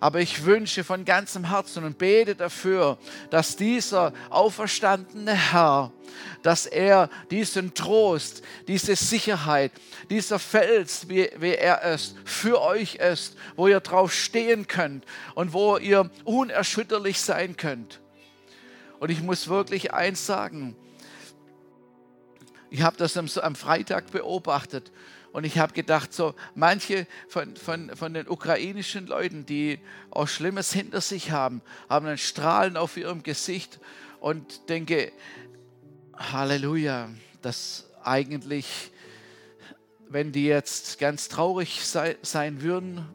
Aber 0.00 0.20
ich 0.20 0.46
wünsche 0.46 0.82
von 0.82 1.04
ganzem 1.04 1.50
Herzen 1.50 1.84
und 1.84 1.98
bete 1.98 2.34
dafür, 2.34 2.96
dass 3.28 3.56
dieser 3.56 4.14
auferstandene 4.30 5.34
Herr, 5.34 5.92
dass 6.42 6.64
er 6.64 7.10
diesen 7.30 7.74
Trost, 7.74 8.42
diese 8.66 8.96
Sicherheit, 8.96 9.72
dieser 10.08 10.38
Fels, 10.38 11.10
wie, 11.10 11.30
wie 11.36 11.54
er 11.54 11.82
ist, 11.82 12.16
für 12.24 12.62
euch 12.62 12.94
ist, 12.94 13.36
wo 13.56 13.68
ihr 13.68 13.80
drauf 13.80 14.14
stehen 14.14 14.66
könnt 14.66 15.04
und 15.34 15.52
wo 15.52 15.76
ihr 15.76 16.10
unerschütterlich 16.24 17.20
sein 17.20 17.58
könnt. 17.58 18.00
Und 19.00 19.10
ich 19.10 19.20
muss 19.22 19.48
wirklich 19.48 19.92
eins 19.92 20.24
sagen, 20.24 20.76
ich 22.70 22.80
habe 22.82 22.96
das 22.96 23.18
am, 23.18 23.28
am 23.42 23.54
Freitag 23.54 24.10
beobachtet 24.12 24.90
und 25.32 25.44
ich 25.44 25.58
habe 25.58 25.72
gedacht, 25.72 26.12
so 26.12 26.34
manche 26.54 27.06
von, 27.28 27.56
von, 27.56 27.94
von 27.94 28.14
den 28.14 28.28
ukrainischen 28.28 29.06
Leuten, 29.06 29.46
die 29.46 29.78
auch 30.10 30.26
Schlimmes 30.26 30.72
hinter 30.72 31.00
sich 31.00 31.30
haben, 31.30 31.62
haben 31.88 32.06
ein 32.06 32.18
Strahlen 32.18 32.76
auf 32.76 32.96
ihrem 32.96 33.22
Gesicht 33.22 33.78
und 34.18 34.68
denke, 34.68 35.12
Halleluja, 36.16 37.10
dass 37.42 37.88
eigentlich, 38.02 38.90
wenn 40.08 40.32
die 40.32 40.46
jetzt 40.46 40.98
ganz 40.98 41.28
traurig 41.28 41.84
sei, 41.84 42.16
sein 42.22 42.62
würden 42.62 43.08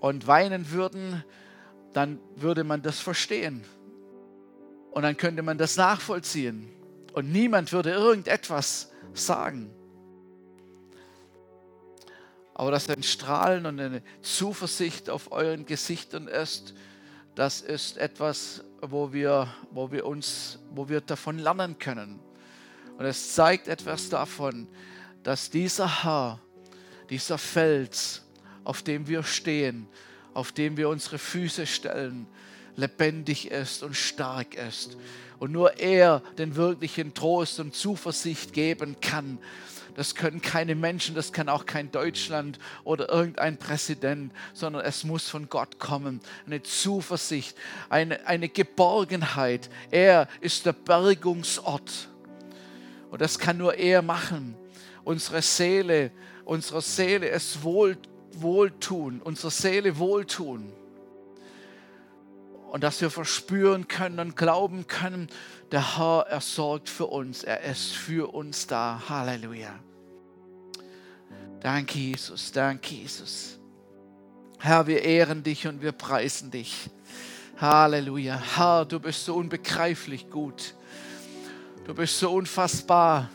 und 0.00 0.26
weinen 0.28 0.70
würden, 0.70 1.24
dann 1.92 2.20
würde 2.36 2.62
man 2.62 2.82
das 2.82 3.00
verstehen. 3.00 3.64
Und 4.92 5.02
dann 5.02 5.16
könnte 5.16 5.42
man 5.42 5.58
das 5.58 5.76
nachvollziehen. 5.76 6.70
Und 7.12 7.32
niemand 7.32 7.72
würde 7.72 7.90
irgendetwas 7.90 8.92
sagen. 9.12 9.70
Aber 12.54 12.70
dass 12.70 12.88
ein 12.88 13.02
Strahlen 13.02 13.66
und 13.66 13.80
eine 13.80 14.02
Zuversicht 14.22 15.10
auf 15.10 15.32
euren 15.32 15.66
Gesichtern 15.66 16.28
ist, 16.28 16.74
das 17.34 17.60
ist 17.60 17.96
etwas, 17.96 18.62
wo 18.80 19.12
wir, 19.12 19.48
wo 19.72 19.90
wir 19.90 20.06
uns, 20.06 20.60
wo 20.70 20.88
wir 20.88 21.00
davon 21.00 21.40
lernen 21.40 21.78
können. 21.78 22.20
Und 22.96 23.04
es 23.04 23.34
zeigt 23.34 23.66
etwas 23.66 24.08
davon, 24.08 24.68
dass 25.24 25.50
dieser 25.50 26.04
Herr, 26.04 26.38
dieser 27.10 27.38
Fels, 27.38 28.22
auf 28.62 28.82
dem 28.82 29.08
wir 29.08 29.24
stehen, 29.24 29.88
auf 30.32 30.52
dem 30.52 30.76
wir 30.76 30.88
unsere 30.88 31.18
Füße 31.18 31.66
stellen, 31.66 32.28
lebendig 32.76 33.50
ist 33.50 33.82
und 33.82 33.96
stark 33.96 34.54
ist. 34.54 34.96
Und 35.40 35.50
nur 35.50 35.78
er 35.78 36.20
den 36.38 36.54
wirklichen 36.54 37.14
Trost 37.14 37.58
und 37.58 37.74
Zuversicht 37.74 38.52
geben 38.52 38.96
kann 39.00 39.38
das 39.94 40.14
können 40.14 40.42
keine 40.42 40.74
Menschen, 40.74 41.14
das 41.14 41.32
kann 41.32 41.48
auch 41.48 41.66
kein 41.66 41.90
Deutschland 41.90 42.58
oder 42.84 43.08
irgendein 43.08 43.56
Präsident, 43.56 44.32
sondern 44.52 44.84
es 44.84 45.04
muss 45.04 45.28
von 45.28 45.48
Gott 45.48 45.78
kommen. 45.78 46.20
Eine 46.46 46.62
Zuversicht, 46.62 47.56
eine, 47.88 48.26
eine 48.26 48.48
Geborgenheit. 48.48 49.70
Er 49.90 50.28
ist 50.40 50.66
der 50.66 50.72
Bergungsort. 50.72 52.08
Und 53.10 53.20
das 53.20 53.38
kann 53.38 53.56
nur 53.56 53.74
er 53.74 54.02
machen. 54.02 54.56
Unsere 55.04 55.42
Seele, 55.42 56.10
unsere 56.44 56.82
Seele 56.82 57.28
ist 57.28 57.62
wohl, 57.62 57.96
wohltun, 58.32 59.20
unsere 59.22 59.50
Seele 59.50 59.98
wohltun 59.98 60.72
und 62.74 62.82
dass 62.82 63.00
wir 63.00 63.08
verspüren 63.08 63.86
können 63.86 64.18
und 64.18 64.36
glauben 64.36 64.88
können, 64.88 65.28
der 65.70 65.96
Herr, 65.96 66.26
er 66.28 66.40
sorgt 66.40 66.88
für 66.88 67.06
uns, 67.06 67.44
er 67.44 67.60
ist 67.60 67.92
für 67.92 68.34
uns 68.34 68.66
da. 68.66 69.00
Halleluja. 69.08 69.78
Danke, 71.60 72.00
Jesus, 72.00 72.50
danke, 72.50 72.92
Jesus. 72.92 73.60
Herr, 74.58 74.88
wir 74.88 75.02
ehren 75.02 75.44
dich 75.44 75.68
und 75.68 75.82
wir 75.82 75.92
preisen 75.92 76.50
dich. 76.50 76.90
Halleluja. 77.60 78.42
Herr, 78.56 78.84
du 78.84 78.98
bist 78.98 79.24
so 79.24 79.36
unbegreiflich 79.36 80.28
gut. 80.28 80.74
Du 81.84 81.94
bist 81.94 82.18
so 82.18 82.32
unfassbar. 82.32 83.30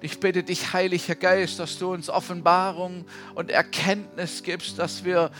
Ich 0.00 0.18
bitte 0.18 0.42
dich, 0.42 0.72
Heiliger 0.72 1.14
Geist, 1.14 1.60
dass 1.60 1.78
du 1.78 1.92
uns 1.92 2.10
Offenbarung 2.10 3.04
und 3.36 3.52
Erkenntnis 3.52 4.42
gibst, 4.42 4.80
dass 4.80 5.04
wir 5.04 5.30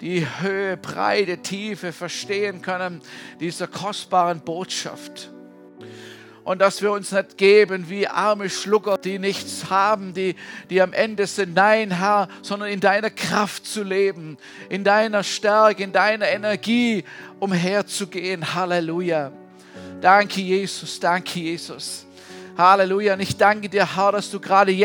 die 0.00 0.26
Höhe, 0.40 0.76
Breite, 0.76 1.38
Tiefe 1.38 1.92
verstehen 1.92 2.62
können 2.62 3.00
dieser 3.40 3.66
kostbaren 3.66 4.40
Botschaft. 4.40 5.30
Und 6.44 6.60
dass 6.60 6.80
wir 6.80 6.92
uns 6.92 7.10
nicht 7.10 7.38
geben 7.38 7.88
wie 7.88 8.06
arme 8.06 8.48
Schlucker, 8.48 8.98
die 8.98 9.18
nichts 9.18 9.68
haben, 9.68 10.14
die, 10.14 10.36
die 10.70 10.80
am 10.80 10.92
Ende 10.92 11.26
sind. 11.26 11.54
Nein, 11.54 11.90
Herr, 11.90 12.28
sondern 12.40 12.68
in 12.68 12.78
deiner 12.78 13.10
Kraft 13.10 13.66
zu 13.66 13.82
leben, 13.82 14.38
in 14.68 14.84
deiner 14.84 15.24
Stärke, 15.24 15.82
in 15.82 15.90
deiner 15.90 16.28
Energie 16.28 17.02
umherzugehen. 17.40 18.54
Halleluja. 18.54 19.32
Danke, 20.00 20.40
Jesus, 20.40 21.00
danke, 21.00 21.40
Jesus. 21.40 22.06
Halleluja. 22.56 23.14
Und 23.14 23.20
ich 23.20 23.36
danke 23.36 23.68
dir, 23.68 23.96
Herr, 23.96 24.12
dass 24.12 24.30
du 24.30 24.38
gerade 24.38 24.70
jetzt 24.70 24.84